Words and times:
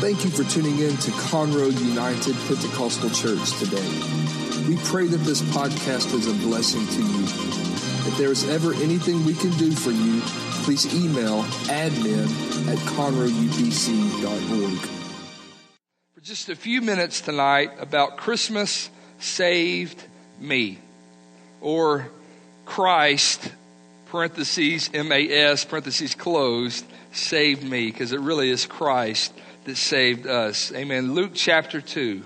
Thank 0.00 0.24
you 0.24 0.30
for 0.30 0.44
tuning 0.44 0.78
in 0.78 0.96
to 0.98 1.10
Conroe 1.10 1.76
United 1.76 2.36
Pentecostal 2.46 3.10
Church 3.10 3.50
today. 3.58 3.82
We 4.68 4.76
pray 4.84 5.08
that 5.08 5.24
this 5.24 5.42
podcast 5.42 6.14
is 6.14 6.28
a 6.28 6.34
blessing 6.46 6.86
to 6.86 7.02
you. 7.02 7.24
If 8.06 8.16
there 8.16 8.30
is 8.30 8.48
ever 8.48 8.74
anything 8.74 9.26
we 9.26 9.34
can 9.34 9.50
do 9.58 9.72
for 9.72 9.90
you, 9.90 10.20
please 10.62 10.86
email 10.94 11.42
admin 11.66 12.28
at 12.68 12.78
conroeupc.org. 12.78 14.78
For 16.14 16.20
just 16.20 16.48
a 16.48 16.54
few 16.54 16.80
minutes 16.80 17.20
tonight 17.20 17.72
about 17.80 18.18
Christmas 18.18 18.90
saved 19.18 20.00
me, 20.38 20.78
or 21.60 22.06
Christ, 22.66 23.50
parentheses, 24.10 24.90
M-A-S, 24.94 25.64
parentheses 25.64 26.14
closed, 26.14 26.84
saved 27.10 27.64
me, 27.64 27.86
because 27.86 28.12
it 28.12 28.20
really 28.20 28.48
is 28.48 28.64
Christ 28.64 29.32
that 29.68 29.76
saved 29.76 30.26
us. 30.26 30.72
Amen. 30.72 31.12
Luke 31.12 31.32
chapter 31.34 31.80
2. 31.80 32.22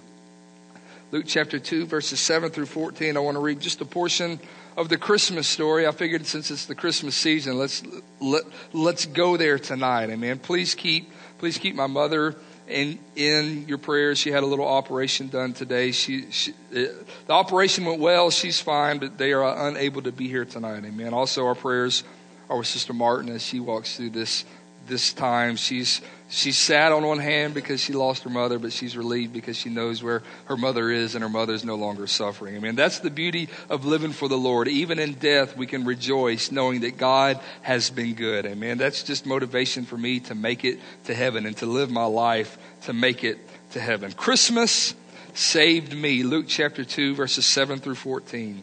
Luke 1.11 1.25
chapter 1.27 1.59
2, 1.59 1.87
verses 1.87 2.21
7 2.21 2.51
through 2.51 2.67
14. 2.67 3.17
I 3.17 3.21
want 3.21 3.35
to 3.35 3.41
read 3.41 3.61
just 3.61 3.81
a 3.81 3.85
portion 3.85 4.39
of 4.77 4.89
the 4.89 4.97
Christmas 4.97 5.49
story. 5.49 5.87
I 5.87 5.91
figured 5.91 6.25
since 6.25 6.53
it's 6.53 6.67
the 6.67 6.77
Christmas 6.77 7.17
season, 7.17 7.59
let's 7.59 7.83
let, 8.21 8.45
let's 8.73 9.07
go 9.07 9.37
there 9.37 9.59
tonight. 9.59 10.09
Amen. 10.11 10.39
Please 10.39 10.75
keep 10.75 11.11
please 11.39 11.59
keep 11.59 11.75
my 11.75 11.89
mother 11.89 12.37
in 12.69 13.01
in 13.17 13.67
your 13.67 13.79
prayers. 13.79 14.19
She 14.19 14.31
had 14.31 14.45
a 14.45 14.47
little 14.47 14.67
operation 14.67 15.27
done 15.27 15.53
today. 15.53 15.91
She, 15.91 16.31
she 16.31 16.53
uh, 16.53 16.95
the 17.27 17.33
operation 17.33 17.85
went 17.85 18.01
well. 18.01 18.31
She's 18.31 18.61
fine, 18.61 18.99
but 18.99 19.19
they 19.19 19.33
are 19.33 19.69
unable 19.69 20.03
to 20.03 20.13
be 20.13 20.29
here 20.29 20.45
tonight. 20.45 20.85
Amen. 20.85 21.13
Also, 21.13 21.45
our 21.45 21.57
prayers 21.57 22.05
are 22.49 22.57
with 22.57 22.69
Sister 22.69 22.93
Martin 22.93 23.31
as 23.31 23.43
she 23.43 23.59
walks 23.59 23.97
through 23.97 24.11
this 24.11 24.45
this 24.87 25.13
time. 25.13 25.57
She's 25.57 26.01
she's 26.33 26.57
sad 26.57 26.93
on 26.93 27.05
one 27.05 27.19
hand 27.19 27.55
because 27.55 27.81
she 27.81 27.93
lost 27.93 28.25
her 28.25 28.31
mother, 28.31 28.59
but 28.59 28.73
she's 28.73 28.97
relieved 28.97 29.33
because 29.33 29.57
she 29.57 29.69
knows 29.69 30.03
where 30.03 30.23
her 30.47 30.57
mother 30.57 30.91
is 30.91 31.15
and 31.15 31.23
her 31.23 31.29
mother 31.29 31.53
is 31.53 31.65
no 31.65 31.75
longer 31.75 32.07
suffering. 32.07 32.57
I 32.57 32.59
mean, 32.59 32.75
that's 32.75 33.01
the 33.01 33.11
beauty 33.11 33.49
of 33.69 33.85
living 33.85 34.13
for 34.13 34.29
the 34.29 34.39
Lord. 34.39 34.67
Even 34.67 34.99
in 34.99 35.15
death, 35.15 35.57
we 35.57 35.67
can 35.67 35.85
rejoice 35.85 36.51
knowing 36.51 36.81
that 36.81 36.97
God 36.97 37.39
has 37.61 37.91
been 37.91 38.15
good. 38.15 38.47
Amen. 38.47 38.79
That's 38.79 39.03
just 39.03 39.27
motivation 39.27 39.85
for 39.85 39.97
me 39.97 40.21
to 40.21 40.35
make 40.35 40.65
it 40.65 40.81
to 41.05 41.15
heaven 41.15 41.47
and 41.47 41.57
to 41.59 41.67
live 41.67 41.91
my 41.91 42.07
life 42.07 42.59
to 42.83 42.93
make 42.93 43.25
it 43.25 43.39
to 43.73 43.81
heaven. 43.81 44.13
Christmas 44.13 44.95
saved 45.35 45.95
me. 45.95 46.23
Luke 46.23 46.47
chapter 46.49 46.85
2, 46.85 47.15
verses 47.15 47.47
7 47.47 47.79
through 47.79 47.95
14. 47.95 48.63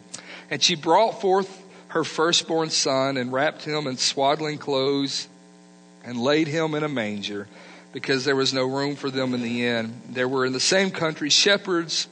And 0.49 0.61
she 0.61 0.75
brought 0.75 1.21
forth 1.21 1.63
her 1.89 2.03
firstborn 2.03 2.69
son 2.69 3.17
and 3.17 3.31
wrapped 3.31 3.63
him 3.63 3.87
in 3.87 3.97
swaddling 3.97 4.57
clothes 4.57 5.27
and 6.03 6.19
laid 6.19 6.47
him 6.47 6.75
in 6.75 6.83
a 6.83 6.89
manger 6.89 7.47
because 7.91 8.25
there 8.25 8.35
was 8.35 8.53
no 8.53 8.65
room 8.65 8.95
for 8.95 9.09
them 9.09 9.33
in 9.33 9.41
the 9.41 9.65
inn. 9.65 10.01
There 10.09 10.27
were 10.27 10.45
in 10.45 10.53
the 10.53 10.59
same 10.59 10.91
country 10.91 11.29
shepherds 11.29 12.07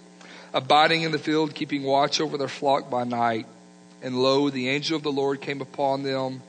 abiding 0.54 1.04
in 1.04 1.12
the 1.12 1.20
field, 1.20 1.54
keeping 1.54 1.84
watch 1.84 2.20
over 2.20 2.38
their 2.38 2.48
flock 2.48 2.90
by 2.90 3.04
night. 3.04 3.46
And 4.02 4.22
lo, 4.22 4.50
the 4.50 4.70
angel 4.70 4.96
of 4.96 5.04
the 5.04 5.12
Lord 5.12 5.42
came 5.42 5.62
upon 5.62 6.04
them. 6.04 6.42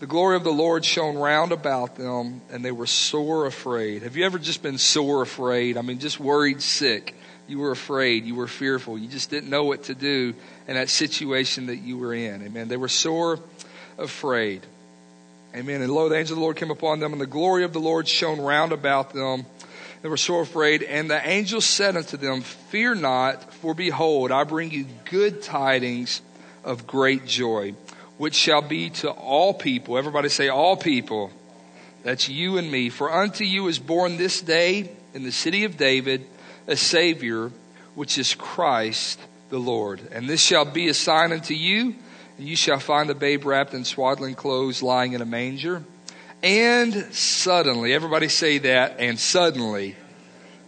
The 0.00 0.06
glory 0.06 0.36
of 0.36 0.44
the 0.44 0.52
Lord 0.52 0.84
shone 0.84 1.16
round 1.16 1.52
about 1.52 1.96
them, 1.96 2.40
and 2.50 2.64
they 2.64 2.72
were 2.72 2.86
sore 2.86 3.46
afraid. 3.46 4.02
Have 4.02 4.16
you 4.16 4.24
ever 4.24 4.38
just 4.38 4.62
been 4.62 4.78
sore 4.78 5.22
afraid? 5.22 5.76
I 5.76 5.82
mean, 5.82 5.98
just 5.98 6.18
worried 6.18 6.60
sick. 6.60 7.14
You 7.46 7.58
were 7.58 7.70
afraid. 7.70 8.24
You 8.24 8.34
were 8.34 8.48
fearful. 8.48 8.98
You 8.98 9.08
just 9.08 9.30
didn't 9.30 9.50
know 9.50 9.64
what 9.64 9.84
to 9.84 9.94
do 9.94 10.34
in 10.66 10.74
that 10.74 10.88
situation 10.88 11.66
that 11.66 11.76
you 11.76 11.98
were 11.98 12.14
in. 12.14 12.42
Amen. 12.42 12.68
They 12.68 12.76
were 12.76 12.88
sore 12.88 13.38
afraid. 13.98 14.66
Amen. 15.54 15.82
And 15.82 15.92
lo, 15.92 16.08
the 16.08 16.16
angel 16.16 16.34
of 16.34 16.38
the 16.38 16.42
Lord 16.42 16.56
came 16.56 16.72
upon 16.72 16.98
them, 16.98 17.12
and 17.12 17.20
the 17.20 17.26
glory 17.26 17.62
of 17.62 17.72
the 17.72 17.78
Lord 17.78 18.08
shone 18.08 18.40
round 18.40 18.72
about 18.72 19.12
them. 19.12 19.46
They 20.02 20.08
were 20.08 20.16
so 20.16 20.40
afraid. 20.40 20.82
And 20.82 21.08
the 21.08 21.28
angel 21.28 21.60
said 21.60 21.96
unto 21.96 22.16
them, 22.16 22.40
Fear 22.40 22.96
not, 22.96 23.54
for 23.54 23.72
behold, 23.72 24.32
I 24.32 24.42
bring 24.42 24.72
you 24.72 24.86
good 25.04 25.42
tidings 25.42 26.22
of 26.64 26.88
great 26.88 27.24
joy, 27.24 27.74
which 28.18 28.34
shall 28.34 28.62
be 28.62 28.90
to 28.90 29.10
all 29.10 29.54
people. 29.54 29.96
Everybody 29.96 30.28
say, 30.28 30.48
All 30.48 30.76
people. 30.76 31.30
That's 32.02 32.28
you 32.28 32.58
and 32.58 32.70
me. 32.70 32.90
For 32.90 33.10
unto 33.10 33.44
you 33.44 33.68
is 33.68 33.78
born 33.78 34.16
this 34.16 34.40
day 34.40 34.90
in 35.14 35.22
the 35.22 35.32
city 35.32 35.64
of 35.64 35.76
David 35.76 36.26
a 36.66 36.76
Savior, 36.76 37.52
which 37.94 38.18
is 38.18 38.34
Christ 38.34 39.20
the 39.50 39.58
Lord. 39.58 40.00
And 40.10 40.28
this 40.28 40.42
shall 40.42 40.64
be 40.64 40.88
a 40.88 40.94
sign 40.94 41.32
unto 41.32 41.54
you 41.54 41.94
you 42.38 42.56
shall 42.56 42.80
find 42.80 43.08
the 43.08 43.14
babe 43.14 43.44
wrapped 43.44 43.74
in 43.74 43.84
swaddling 43.84 44.34
clothes 44.34 44.82
lying 44.82 45.12
in 45.12 45.22
a 45.22 45.26
manger. 45.26 45.82
And 46.42 46.92
suddenly, 47.14 47.94
everybody 47.94 48.28
say 48.28 48.58
that, 48.58 48.96
and 48.98 49.18
suddenly, 49.18 49.96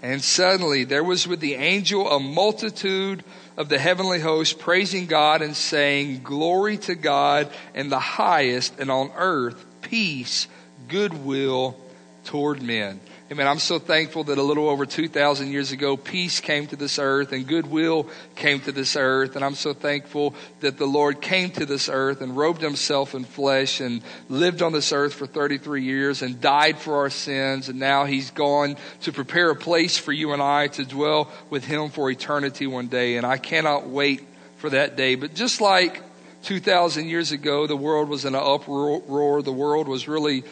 and 0.03 0.23
suddenly 0.23 0.85
there 0.85 1.05
was 1.05 1.27
with 1.27 1.41
the 1.41 1.55
angel 1.55 2.11
a 2.11 2.21
multitude 2.21 3.25
of 3.57 3.69
the 3.69 3.79
heavenly 3.79 4.21
host 4.21 4.59
praising 4.59 5.07
God 5.07 5.43
and 5.43 5.57
saying, 5.57 6.23
Glory 6.23 6.77
to 6.79 6.95
God 6.95 7.51
in 7.75 7.89
the 7.89 7.99
highest, 7.99 8.79
and 8.79 8.91
on 8.91 9.11
earth 9.17 9.65
peace, 9.83 10.47
goodwill 10.89 11.77
toward 12.27 12.61
men. 12.61 13.01
Amen. 13.31 13.49
I'm 13.49 13.59
so 13.59 13.81
thankful 13.81 14.23
that 14.25 14.39
a 14.39 14.43
little 14.43 14.69
over 14.69 14.87
2,000 14.87 15.51
years 15.51 15.73
ago, 15.73 15.97
peace 15.97 16.39
came 16.39 16.69
to 16.69 16.77
this 16.77 16.99
earth 16.99 17.33
and 17.33 17.45
goodwill 17.45 18.09
came 18.37 18.61
to 18.61 18.73
this 18.73 18.95
earth. 18.95 19.35
And 19.35 19.45
I'm 19.45 19.57
so 19.57 19.73
thankful 19.73 20.35
that 20.61 20.79
the 20.79 20.87
Lord 20.87 21.21
came 21.21 21.51
to 21.51 21.67
this 21.67 21.89
earth 21.89 22.21
and 22.21 22.37
robed 22.37 22.63
himself 22.63 23.17
in 23.17 23.25
flesh 23.25 23.81
and 23.81 24.03
lived 24.29 24.63
on 24.63 24.73
this 24.73 24.93
earth 24.93 25.15
for 25.15 25.27
33 25.27 25.83
years 25.83 26.23
and 26.23 26.41
died 26.41 26.79
for 26.79 26.99
our 26.99 27.11
sins. 27.11 27.69
And 27.69 27.81
now 27.81 28.05
he's 28.05 28.31
gone 28.31 28.77
to 29.03 29.13
prepare 29.13 29.51
a 29.51 29.57
place 29.57 29.99
for 29.99 30.13
you 30.13 30.33
and 30.33 30.41
I 30.41 30.69
to 30.69 30.85
dwell 30.85 31.33
with 31.51 31.65
him 31.65 31.91
for 31.91 32.09
eternity 32.11 32.69
one 32.69 32.87
day. 32.87 33.17
And 33.17 33.27
I 33.27 33.39
cannot 33.39 33.89
wait 33.89 34.25
for 34.59 34.71
that 34.71 34.97
day. 34.97 35.17
But 35.17 35.35
just 35.35 35.61
like 35.61 36.01
2,000 36.45 37.09
years 37.09 37.33
ago, 37.33 37.67
the 37.67 37.77
world 37.77 38.09
was 38.09 38.25
in 38.25 38.37
an 38.37 38.41
uproar. 38.41 39.43
The 39.43 39.53
world 39.53 39.89
was 39.89 40.07
really 40.07 40.45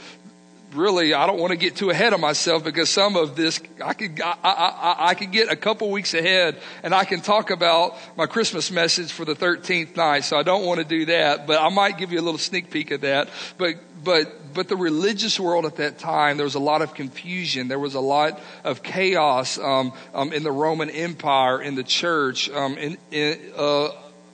really, 0.75 1.15
I 1.15 1.27
don't 1.27 1.39
want 1.39 1.53
to 1.53 1.57
get 1.57 1.77
too 1.77 1.91
ahead 1.91 2.13
of 2.13 2.21
myself 2.21 2.65
because 2.65 2.91
some 2.91 3.17
of 3.17 3.37
this, 3.37 3.61
I 3.83 3.95
could, 3.95 4.21
I, 4.21 4.37
I, 4.43 4.97
I 5.11 5.15
could 5.15 5.33
get 5.33 5.51
a 5.51 5.57
couple 5.57 5.91
weeks 5.91 6.15
ahead 6.15 6.61
and 6.83 6.95
I 6.95 7.05
can 7.05 7.21
talk 7.21 7.51
about 7.51 7.97
my 8.17 8.27
Christmas 8.27 8.71
message 8.71 9.13
for 9.13 9.25
the 9.25 9.35
13th 9.35 9.97
night. 9.97 10.25
So 10.25 10.37
I 10.37 10.43
don't 10.43 10.65
want 10.65 10.79
to 10.79 10.85
do 10.85 11.07
that, 11.07 11.47
but 11.47 11.61
I 11.61 11.69
might 11.69 11.99
give 11.99 12.13
you 12.13 12.21
a 12.21 12.23
little 12.23 12.39
sneak 12.39 12.71
peek 12.71 12.91
of 12.91 13.03
that. 13.03 13.29
But, 13.59 13.77
but, 14.03 14.55
but 14.55 14.69
the 14.69 14.77
religious 14.77 15.39
world 15.41 15.65
at 15.67 15.77
that 15.77 15.99
time, 15.99 16.37
there 16.37 16.45
was 16.45 16.55
a 16.55 16.61
lot 16.61 16.83
of 16.83 16.95
confusion. 16.95 17.69
There 17.69 17.79
was 17.79 17.95
a 17.95 18.01
lot 18.01 18.41
of 18.65 18.83
chaos, 18.83 19.59
um, 19.59 19.93
um, 20.13 20.33
in 20.33 20.43
the 20.43 20.53
Roman 20.53 20.91
Empire, 20.91 21.63
in 21.63 21.75
the 21.75 21.85
church, 21.85 22.51
um, 22.51 22.77
in, 22.77 22.99
in 23.11 23.39
uh, 23.57 23.89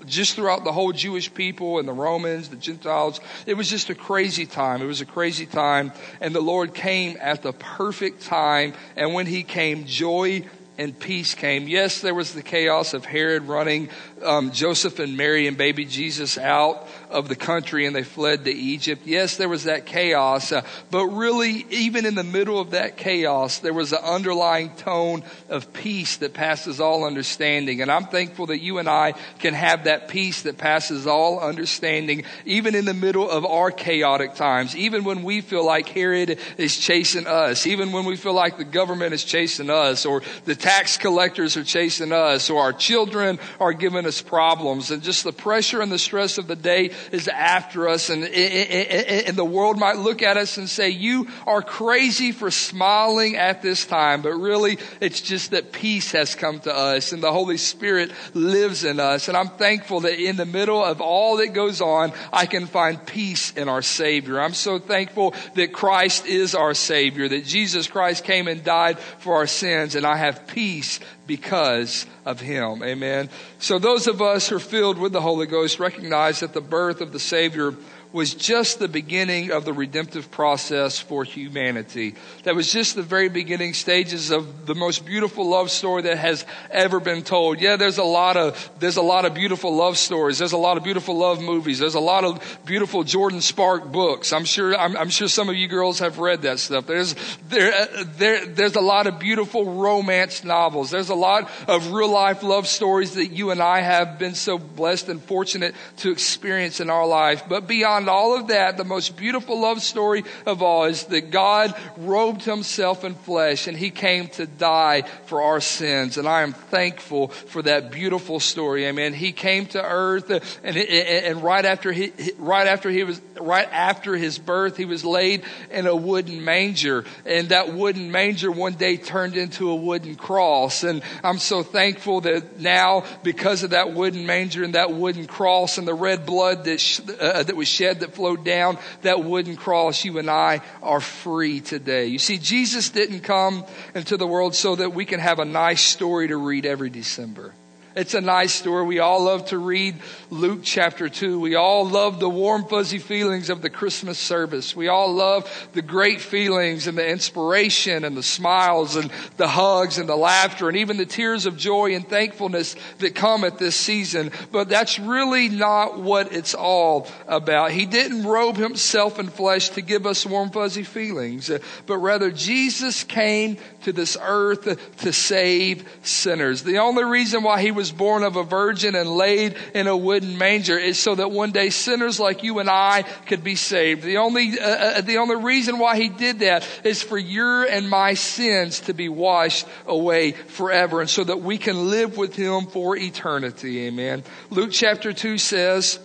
just 0.06 0.34
throughout 0.36 0.64
the 0.64 0.72
whole 0.72 0.92
Jewish 0.92 1.32
people 1.32 1.78
and 1.78 1.88
the 1.88 1.92
Romans, 1.92 2.48
the 2.48 2.56
Gentiles. 2.56 3.20
It 3.46 3.54
was 3.54 3.68
just 3.68 3.90
a 3.90 3.94
crazy 3.94 4.46
time. 4.46 4.82
It 4.82 4.86
was 4.86 5.00
a 5.00 5.06
crazy 5.06 5.46
time. 5.46 5.92
And 6.20 6.34
the 6.34 6.40
Lord 6.40 6.74
came 6.74 7.16
at 7.20 7.42
the 7.42 7.52
perfect 7.52 8.22
time. 8.22 8.74
And 8.96 9.14
when 9.14 9.26
He 9.26 9.42
came, 9.42 9.86
joy 9.86 10.44
and 10.80 10.98
peace 10.98 11.34
came. 11.34 11.68
Yes, 11.68 12.00
there 12.00 12.14
was 12.14 12.32
the 12.32 12.42
chaos 12.42 12.94
of 12.94 13.04
Herod 13.04 13.42
running 13.42 13.90
um, 14.24 14.50
Joseph 14.50 14.98
and 14.98 15.14
Mary 15.14 15.46
and 15.46 15.58
baby 15.58 15.84
Jesus 15.84 16.38
out 16.38 16.88
of 17.10 17.28
the 17.28 17.36
country 17.36 17.86
and 17.86 17.94
they 17.94 18.02
fled 18.02 18.44
to 18.44 18.50
Egypt. 18.50 19.02
Yes, 19.04 19.36
there 19.36 19.48
was 19.48 19.64
that 19.64 19.86
chaos, 19.86 20.52
uh, 20.52 20.62
but 20.90 21.06
really, 21.06 21.66
even 21.70 22.06
in 22.06 22.14
the 22.14 22.24
middle 22.24 22.58
of 22.58 22.70
that 22.70 22.96
chaos, 22.96 23.58
there 23.58 23.72
was 23.72 23.92
an 23.92 23.98
underlying 24.04 24.70
tone 24.76 25.22
of 25.48 25.72
peace 25.72 26.16
that 26.18 26.34
passes 26.34 26.80
all 26.80 27.04
understanding. 27.04 27.82
And 27.82 27.90
I'm 27.90 28.06
thankful 28.06 28.46
that 28.46 28.60
you 28.60 28.78
and 28.78 28.88
I 28.88 29.14
can 29.38 29.54
have 29.54 29.84
that 29.84 30.08
peace 30.08 30.42
that 30.42 30.58
passes 30.58 31.06
all 31.06 31.40
understanding, 31.40 32.24
even 32.44 32.74
in 32.74 32.84
the 32.84 32.94
middle 32.94 33.28
of 33.28 33.44
our 33.44 33.70
chaotic 33.70 34.34
times, 34.34 34.76
even 34.76 35.04
when 35.04 35.22
we 35.22 35.40
feel 35.40 35.64
like 35.64 35.88
Herod 35.88 36.38
is 36.56 36.76
chasing 36.76 37.26
us, 37.26 37.66
even 37.66 37.92
when 37.92 38.04
we 38.04 38.16
feel 38.16 38.34
like 38.34 38.56
the 38.56 38.64
government 38.64 39.14
is 39.14 39.24
chasing 39.24 39.70
us, 39.70 40.06
or 40.06 40.22
the 40.44 40.54
tax 40.54 40.96
collectors 40.96 41.56
are 41.56 41.64
chasing 41.64 42.12
us, 42.12 42.50
or 42.50 42.62
our 42.62 42.72
children 42.72 43.38
are 43.58 43.72
giving 43.72 44.06
us 44.06 44.22
problems, 44.22 44.90
and 44.90 45.02
just 45.02 45.24
the 45.24 45.32
pressure 45.32 45.80
and 45.80 45.90
the 45.90 45.98
stress 45.98 46.38
of 46.38 46.46
the 46.46 46.56
day 46.56 46.90
is 47.12 47.28
after 47.28 47.88
us 47.88 48.10
and, 48.10 48.24
and 48.24 49.36
the 49.36 49.44
world 49.44 49.78
might 49.78 49.96
look 49.96 50.22
at 50.22 50.36
us 50.36 50.56
and 50.58 50.68
say, 50.68 50.90
you 50.90 51.28
are 51.46 51.62
crazy 51.62 52.32
for 52.32 52.50
smiling 52.50 53.36
at 53.36 53.62
this 53.62 53.86
time. 53.86 54.22
But 54.22 54.34
really, 54.34 54.78
it's 55.00 55.20
just 55.20 55.52
that 55.52 55.72
peace 55.72 56.12
has 56.12 56.34
come 56.34 56.60
to 56.60 56.74
us 56.74 57.12
and 57.12 57.22
the 57.22 57.32
Holy 57.32 57.56
Spirit 57.56 58.12
lives 58.34 58.84
in 58.84 59.00
us. 59.00 59.28
And 59.28 59.36
I'm 59.36 59.48
thankful 59.48 60.00
that 60.00 60.18
in 60.18 60.36
the 60.36 60.46
middle 60.46 60.82
of 60.84 61.00
all 61.00 61.38
that 61.38 61.48
goes 61.48 61.80
on, 61.80 62.12
I 62.32 62.46
can 62.46 62.66
find 62.66 63.04
peace 63.04 63.52
in 63.52 63.68
our 63.68 63.82
Savior. 63.82 64.40
I'm 64.40 64.54
so 64.54 64.78
thankful 64.78 65.34
that 65.54 65.72
Christ 65.72 66.26
is 66.26 66.54
our 66.54 66.74
Savior, 66.74 67.28
that 67.28 67.44
Jesus 67.44 67.86
Christ 67.86 68.24
came 68.24 68.48
and 68.48 68.64
died 68.64 68.98
for 68.98 69.36
our 69.36 69.46
sins 69.46 69.94
and 69.94 70.06
I 70.06 70.16
have 70.16 70.46
peace 70.46 71.00
because 71.30 72.06
of 72.24 72.40
him. 72.40 72.82
Amen. 72.82 73.30
So 73.60 73.78
those 73.78 74.08
of 74.08 74.20
us 74.20 74.48
who 74.48 74.56
are 74.56 74.58
filled 74.58 74.98
with 74.98 75.12
the 75.12 75.20
Holy 75.20 75.46
Ghost 75.46 75.78
recognize 75.78 76.40
that 76.40 76.54
the 76.54 76.60
birth 76.60 77.00
of 77.00 77.12
the 77.12 77.20
Savior 77.20 77.72
was 78.12 78.34
just 78.34 78.78
the 78.78 78.88
beginning 78.88 79.52
of 79.52 79.64
the 79.64 79.72
redemptive 79.72 80.30
process 80.30 80.98
for 80.98 81.22
humanity. 81.22 82.14
That 82.42 82.54
was 82.56 82.72
just 82.72 82.96
the 82.96 83.02
very 83.02 83.28
beginning 83.28 83.74
stages 83.74 84.30
of 84.30 84.66
the 84.66 84.74
most 84.74 85.06
beautiful 85.06 85.48
love 85.48 85.70
story 85.70 86.02
that 86.02 86.18
has 86.18 86.44
ever 86.70 86.98
been 86.98 87.22
told. 87.22 87.60
Yeah, 87.60 87.76
there's 87.76 87.98
a 87.98 88.04
lot 88.04 88.36
of, 88.36 88.70
there's 88.80 88.96
a 88.96 89.02
lot 89.02 89.24
of 89.26 89.34
beautiful 89.34 89.74
love 89.74 89.96
stories. 89.96 90.38
There's 90.38 90.52
a 90.52 90.58
lot 90.58 90.76
of 90.76 90.82
beautiful 90.82 91.16
love 91.16 91.40
movies. 91.40 91.78
There's 91.78 91.94
a 91.94 92.00
lot 92.00 92.24
of 92.24 92.58
beautiful 92.64 93.04
Jordan 93.04 93.40
Spark 93.40 93.92
books. 93.92 94.32
I'm 94.32 94.44
sure, 94.44 94.76
I'm, 94.76 94.96
I'm 94.96 95.10
sure 95.10 95.28
some 95.28 95.48
of 95.48 95.54
you 95.54 95.68
girls 95.68 96.00
have 96.00 96.18
read 96.18 96.42
that 96.42 96.58
stuff. 96.58 96.86
There's, 96.86 97.14
there, 97.48 97.72
uh, 97.72 98.04
there, 98.16 98.46
there's 98.46 98.76
a 98.76 98.80
lot 98.80 99.06
of 99.06 99.20
beautiful 99.20 99.74
romance 99.74 100.42
novels. 100.42 100.90
There's 100.90 101.10
a 101.10 101.14
lot 101.14 101.48
of 101.68 101.92
real 101.92 102.10
life 102.10 102.42
love 102.42 102.66
stories 102.66 103.14
that 103.14 103.28
you 103.28 103.50
and 103.50 103.62
I 103.62 103.80
have 103.80 104.18
been 104.18 104.34
so 104.34 104.58
blessed 104.58 105.08
and 105.08 105.22
fortunate 105.22 105.74
to 105.98 106.10
experience 106.10 106.80
in 106.80 106.90
our 106.90 107.06
life. 107.06 107.44
But 107.48 107.68
beyond 107.68 107.99
all 108.08 108.36
of 108.36 108.48
that, 108.48 108.76
the 108.76 108.84
most 108.84 109.16
beautiful 109.16 109.60
love 109.60 109.82
story 109.82 110.24
of 110.46 110.62
all 110.62 110.84
is 110.84 111.04
that 111.06 111.30
God 111.30 111.74
robed 111.96 112.42
himself 112.44 113.04
in 113.04 113.14
flesh 113.14 113.66
and 113.66 113.76
he 113.76 113.90
came 113.90 114.28
to 114.28 114.46
die 114.46 115.02
for 115.26 115.42
our 115.42 115.60
sins. 115.60 116.16
And 116.16 116.28
I 116.28 116.42
am 116.42 116.52
thankful 116.52 117.28
for 117.28 117.62
that 117.62 117.90
beautiful 117.90 118.40
story. 118.40 118.86
Amen. 118.86 119.12
He 119.12 119.32
came 119.32 119.66
to 119.66 119.82
earth 119.82 120.30
and, 120.62 120.76
and 120.76 121.42
right 121.42 121.64
after 121.64 121.92
he, 121.92 122.12
right 122.38 122.66
after 122.66 122.90
he 122.90 123.04
was, 123.04 123.20
right 123.40 123.68
after 123.70 124.16
his 124.16 124.38
birth, 124.38 124.76
he 124.76 124.84
was 124.84 125.04
laid 125.04 125.42
in 125.70 125.86
a 125.86 125.96
wooden 125.96 126.44
manger 126.44 127.04
and 127.26 127.48
that 127.50 127.72
wooden 127.72 128.10
manger 128.10 128.50
one 128.50 128.74
day 128.74 128.96
turned 128.96 129.36
into 129.36 129.70
a 129.70 129.74
wooden 129.74 130.14
cross. 130.14 130.84
And 130.84 131.02
I'm 131.24 131.38
so 131.38 131.62
thankful 131.62 132.20
that 132.22 132.60
now 132.60 133.04
because 133.22 133.62
of 133.62 133.70
that 133.70 133.92
wooden 133.92 134.26
manger 134.26 134.64
and 134.64 134.74
that 134.74 134.92
wooden 134.92 135.26
cross 135.26 135.78
and 135.78 135.88
the 135.88 135.94
red 135.94 136.26
blood 136.26 136.64
that, 136.64 136.80
sh- 136.80 137.00
uh, 137.20 137.42
that 137.42 137.56
was 137.56 137.68
shed 137.68 137.89
that 137.98 138.14
flowed 138.14 138.44
down 138.44 138.78
that 139.02 139.24
wooden 139.24 139.56
cross, 139.56 140.04
you 140.04 140.18
and 140.18 140.30
I 140.30 140.60
are 140.82 141.00
free 141.00 141.60
today. 141.60 142.06
You 142.06 142.20
see, 142.20 142.38
Jesus 142.38 142.90
didn't 142.90 143.20
come 143.20 143.64
into 143.96 144.16
the 144.16 144.26
world 144.26 144.54
so 144.54 144.76
that 144.76 144.94
we 144.94 145.04
can 145.04 145.18
have 145.18 145.40
a 145.40 145.44
nice 145.44 145.82
story 145.82 146.28
to 146.28 146.36
read 146.36 146.64
every 146.64 146.90
December. 146.90 147.52
It's 147.96 148.14
a 148.14 148.20
nice 148.20 148.54
story. 148.54 148.84
We 148.84 149.00
all 149.00 149.24
love 149.24 149.46
to 149.46 149.58
read 149.58 149.96
Luke 150.30 150.60
chapter 150.62 151.08
2. 151.08 151.40
We 151.40 151.56
all 151.56 151.84
love 151.84 152.20
the 152.20 152.28
warm, 152.28 152.64
fuzzy 152.66 153.00
feelings 153.00 153.50
of 153.50 153.62
the 153.62 153.70
Christmas 153.70 154.16
service. 154.16 154.76
We 154.76 154.86
all 154.86 155.12
love 155.12 155.68
the 155.72 155.82
great 155.82 156.20
feelings 156.20 156.86
and 156.86 156.96
the 156.96 157.08
inspiration 157.08 158.04
and 158.04 158.16
the 158.16 158.22
smiles 158.22 158.94
and 158.94 159.10
the 159.38 159.48
hugs 159.48 159.98
and 159.98 160.08
the 160.08 160.14
laughter 160.14 160.68
and 160.68 160.76
even 160.76 160.98
the 160.98 161.06
tears 161.06 161.46
of 161.46 161.56
joy 161.56 161.96
and 161.96 162.08
thankfulness 162.08 162.76
that 162.98 163.16
come 163.16 163.42
at 163.42 163.58
this 163.58 163.74
season. 163.74 164.30
But 164.52 164.68
that's 164.68 165.00
really 165.00 165.48
not 165.48 165.98
what 165.98 166.32
it's 166.32 166.54
all 166.54 167.08
about. 167.26 167.72
He 167.72 167.86
didn't 167.86 168.22
robe 168.22 168.56
himself 168.56 169.18
in 169.18 169.26
flesh 169.26 169.70
to 169.70 169.82
give 169.82 170.06
us 170.06 170.24
warm, 170.24 170.50
fuzzy 170.50 170.84
feelings, 170.84 171.50
but 171.86 171.98
rather 171.98 172.30
Jesus 172.30 173.02
came 173.02 173.56
to 173.82 173.92
this 173.92 174.16
earth 174.22 174.78
to 174.98 175.12
save 175.12 175.88
sinners. 176.02 176.62
The 176.62 176.78
only 176.78 177.02
reason 177.02 177.42
why 177.42 177.60
he 177.60 177.72
was 177.72 177.79
born 177.92 178.22
of 178.22 178.36
a 178.36 178.42
virgin 178.42 178.94
and 178.94 179.08
laid 179.08 179.56
in 179.74 179.86
a 179.86 179.96
wooden 179.96 180.36
manger 180.36 180.76
is 180.76 180.98
so 180.98 181.14
that 181.14 181.30
one 181.30 181.52
day 181.52 181.70
sinners 181.70 182.18
like 182.18 182.42
you 182.42 182.58
and 182.58 182.68
I 182.68 183.02
could 183.26 183.44
be 183.44 183.54
saved. 183.54 184.02
The 184.02 184.16
only, 184.16 184.58
uh, 184.58 184.64
uh, 184.64 185.00
the 185.02 185.18
only 185.18 185.36
reason 185.36 185.78
why 185.78 185.96
he 185.96 186.08
did 186.08 186.40
that 186.40 186.66
is 186.84 187.02
for 187.02 187.16
your 187.16 187.64
and 187.64 187.88
my 187.88 188.14
sins 188.14 188.80
to 188.80 188.94
be 188.94 189.08
washed 189.08 189.66
away 189.86 190.32
forever 190.32 191.00
and 191.00 191.08
so 191.08 191.22
that 191.24 191.40
we 191.40 191.56
can 191.56 191.90
live 191.90 192.16
with 192.16 192.34
him 192.34 192.66
for 192.66 192.96
eternity. 192.96 193.86
Amen. 193.86 194.24
Luke 194.50 194.70
chapter 194.72 195.12
2 195.12 195.38
says, 195.38 196.00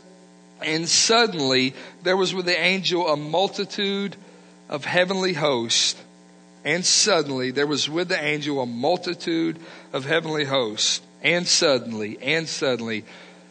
and 0.62 0.88
suddenly 0.88 1.74
there 2.04 2.16
was 2.16 2.34
with 2.34 2.46
the 2.46 2.60
angel 2.60 3.08
a 3.10 3.18
multitude 3.18 4.16
of 4.70 4.86
heavenly 4.86 5.34
hosts 5.34 6.02
and 6.66 6.84
suddenly 6.84 7.52
there 7.52 7.68
was 7.68 7.88
with 7.88 8.10
the 8.10 8.22
angel 8.22 8.60
a 8.60 8.66
multitude 8.66 9.60
of 9.94 10.04
heavenly 10.04 10.44
hosts. 10.44 11.05
And 11.26 11.48
suddenly, 11.48 12.20
and 12.22 12.48
suddenly. 12.48 13.04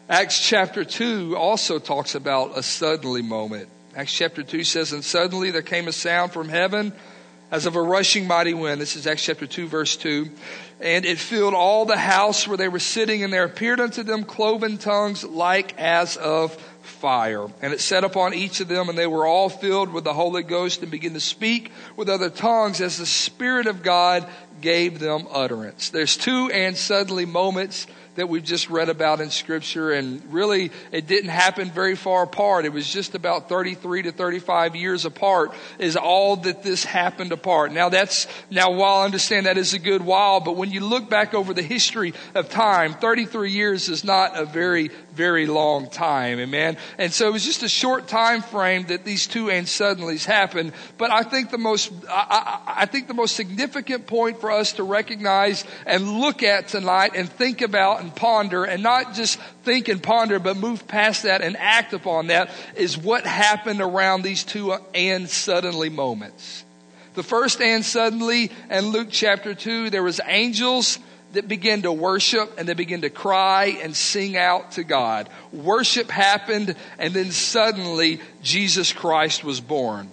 Acts 0.07 0.39
chapter 0.39 0.85
2 0.85 1.35
also 1.35 1.77
talks 1.77 2.15
about 2.15 2.57
a 2.57 2.63
suddenly 2.63 3.21
moment. 3.21 3.67
Acts 3.93 4.13
chapter 4.13 4.43
2 4.43 4.63
says, 4.63 4.93
And 4.93 5.03
suddenly 5.03 5.51
there 5.51 5.61
came 5.61 5.89
a 5.89 5.91
sound 5.91 6.31
from 6.31 6.47
heaven 6.47 6.93
as 7.51 7.65
of 7.65 7.75
a 7.75 7.81
rushing 7.81 8.27
mighty 8.27 8.53
wind. 8.53 8.81
This 8.81 8.95
is 8.95 9.07
Acts 9.07 9.23
chapter 9.23 9.47
2, 9.47 9.67
verse 9.67 9.95
2. 9.97 10.29
And 10.81 11.05
it 11.05 11.19
filled 11.19 11.53
all 11.53 11.85
the 11.85 11.97
house 11.97 12.47
where 12.47 12.57
they 12.57 12.67
were 12.67 12.79
sitting, 12.79 13.23
and 13.23 13.31
there 13.31 13.45
appeared 13.45 13.79
unto 13.79 14.03
them 14.03 14.23
cloven 14.23 14.77
tongues 14.77 15.23
like 15.23 15.79
as 15.79 16.17
of 16.17 16.53
fire. 16.81 17.47
And 17.61 17.73
it 17.73 17.81
set 17.81 18.03
upon 18.03 18.33
each 18.33 18.59
of 18.59 18.67
them, 18.67 18.89
and 18.89 18.97
they 18.97 19.07
were 19.07 19.25
all 19.25 19.49
filled 19.49 19.93
with 19.93 20.03
the 20.03 20.13
Holy 20.13 20.43
Ghost 20.43 20.81
and 20.81 20.91
began 20.91 21.13
to 21.13 21.19
speak 21.19 21.71
with 21.95 22.09
other 22.09 22.29
tongues 22.29 22.81
as 22.81 22.97
the 22.97 23.05
Spirit 23.05 23.67
of 23.67 23.83
God 23.83 24.27
gave 24.61 24.99
them 24.99 25.27
utterance. 25.31 25.89
There's 25.89 26.17
two 26.17 26.49
and 26.51 26.75
suddenly 26.75 27.25
moments 27.25 27.87
that 28.15 28.27
we've 28.27 28.43
just 28.43 28.69
read 28.69 28.89
about 28.89 29.21
in 29.21 29.29
scripture 29.29 29.91
and 29.91 30.21
really 30.33 30.71
it 30.91 31.07
didn't 31.07 31.29
happen 31.29 31.69
very 31.69 31.95
far 31.95 32.23
apart. 32.23 32.65
It 32.65 32.73
was 32.73 32.91
just 32.91 33.15
about 33.15 33.49
33 33.49 34.03
to 34.03 34.11
35 34.11 34.75
years 34.75 35.05
apart 35.05 35.53
is 35.79 35.95
all 35.95 36.37
that 36.37 36.63
this 36.63 36.83
happened 36.83 37.31
apart. 37.31 37.71
Now 37.71 37.89
that's, 37.89 38.27
now 38.49 38.71
while 38.71 39.01
I 39.01 39.05
understand 39.05 39.45
that 39.45 39.57
is 39.57 39.73
a 39.73 39.79
good 39.79 40.01
while, 40.01 40.39
but 40.39 40.55
when 40.55 40.71
you 40.71 40.79
look 40.79 41.09
back 41.09 41.33
over 41.33 41.53
the 41.53 41.61
history 41.61 42.13
of 42.33 42.49
time, 42.49 42.93
33 42.93 43.51
years 43.51 43.89
is 43.89 44.03
not 44.03 44.37
a 44.37 44.45
very, 44.45 44.91
very 45.15 45.45
long 45.47 45.89
time. 45.89 46.39
Amen. 46.39 46.77
And 46.97 47.11
so 47.11 47.27
it 47.27 47.31
was 47.31 47.45
just 47.45 47.63
a 47.63 47.69
short 47.69 48.07
time 48.07 48.41
frame 48.41 48.83
that 48.87 49.05
these 49.05 49.27
two 49.27 49.49
and 49.49 49.65
suddenlies 49.65 50.25
happened. 50.25 50.73
But 50.97 51.11
I 51.11 51.23
think 51.23 51.49
the 51.49 51.57
most, 51.57 51.91
I, 52.09 52.61
I, 52.67 52.81
I 52.81 52.85
think 52.85 53.07
the 53.07 53.13
most 53.13 53.35
significant 53.35 54.07
point 54.07 54.41
for 54.41 54.51
us 54.51 54.73
to 54.73 54.83
recognize 54.83 55.63
and 55.85 56.19
look 56.19 56.43
at 56.43 56.67
tonight 56.67 57.11
and 57.15 57.29
think 57.29 57.61
about 57.61 58.01
and 58.01 58.15
ponder 58.15 58.65
and 58.65 58.83
not 58.83 59.13
just 59.13 59.39
think 59.63 59.87
and 59.87 60.03
ponder, 60.03 60.39
but 60.39 60.57
move 60.57 60.87
past 60.87 61.23
that 61.23 61.41
and 61.41 61.55
act 61.57 61.93
upon 61.93 62.27
that 62.27 62.49
is 62.75 62.97
what 62.97 63.25
happened 63.25 63.81
around 63.81 64.21
these 64.21 64.43
two 64.43 64.75
and 64.93 65.29
suddenly 65.29 65.89
moments. 65.89 66.65
The 67.15 67.23
first 67.23 67.61
and 67.61 67.83
suddenly 67.83 68.51
in 68.69 68.87
Luke 68.87 69.07
chapter 69.09 69.55
2, 69.55 69.89
there 69.89 70.03
was 70.03 70.19
angels 70.27 70.99
that 71.35 71.47
began 71.47 71.83
to 71.83 71.91
worship 71.91 72.53
and 72.57 72.67
they 72.67 72.73
began 72.73 73.01
to 73.01 73.09
cry 73.09 73.77
and 73.81 73.95
sing 73.95 74.35
out 74.35 74.73
to 74.73 74.83
God. 74.83 75.29
Worship 75.53 76.09
happened 76.09 76.75
and 76.97 77.13
then 77.13 77.31
suddenly 77.31 78.19
Jesus 78.41 78.91
Christ 78.91 79.43
was 79.43 79.61
born. 79.61 80.09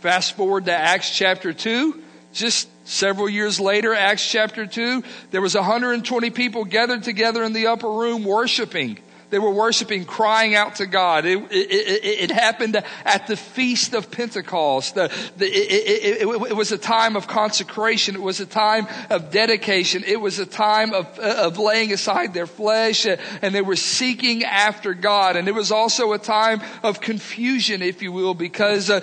Fast 0.00 0.36
forward 0.36 0.66
to 0.66 0.72
Acts 0.72 1.16
chapter 1.16 1.52
2, 1.52 2.02
just 2.32 2.68
Several 2.86 3.28
years 3.28 3.58
later, 3.58 3.92
Acts 3.92 4.30
chapter 4.30 4.64
2, 4.64 5.02
there 5.32 5.42
was 5.42 5.56
120 5.56 6.30
people 6.30 6.64
gathered 6.64 7.02
together 7.02 7.42
in 7.42 7.52
the 7.52 7.66
upper 7.66 7.90
room 7.90 8.22
worshiping. 8.22 8.96
They 9.28 9.38
were 9.38 9.50
worshiping, 9.50 10.04
crying 10.04 10.54
out 10.54 10.76
to 10.76 10.86
God. 10.86 11.24
It, 11.24 11.38
it, 11.50 11.70
it, 11.70 12.04
it 12.04 12.30
happened 12.30 12.82
at 13.04 13.26
the 13.26 13.36
feast 13.36 13.92
of 13.92 14.10
Pentecost. 14.10 14.94
The, 14.94 15.12
the, 15.36 15.46
it, 15.46 16.56
was 16.56 16.70
a 16.72 16.78
time 16.78 17.16
of 17.16 17.26
consecration. 17.26 18.14
It 18.14 18.22
was 18.22 18.40
a 18.40 18.46
time 18.46 18.86
of 19.10 19.30
dedication. 19.30 20.04
It 20.06 20.20
was 20.20 20.38
a 20.38 20.46
time 20.46 20.94
of, 20.94 21.18
of 21.18 21.58
laying 21.58 21.92
aside 21.92 22.34
their 22.34 22.46
flesh 22.46 23.06
and 23.06 23.54
they 23.54 23.62
were 23.62 23.76
seeking 23.76 24.44
after 24.44 24.94
God. 24.94 25.36
And 25.36 25.48
it 25.48 25.54
was 25.54 25.72
also 25.72 26.12
a 26.12 26.18
time 26.18 26.62
of 26.82 27.00
confusion, 27.00 27.82
if 27.82 28.02
you 28.02 28.12
will, 28.12 28.34
because 28.34 28.90
uh, 28.90 29.00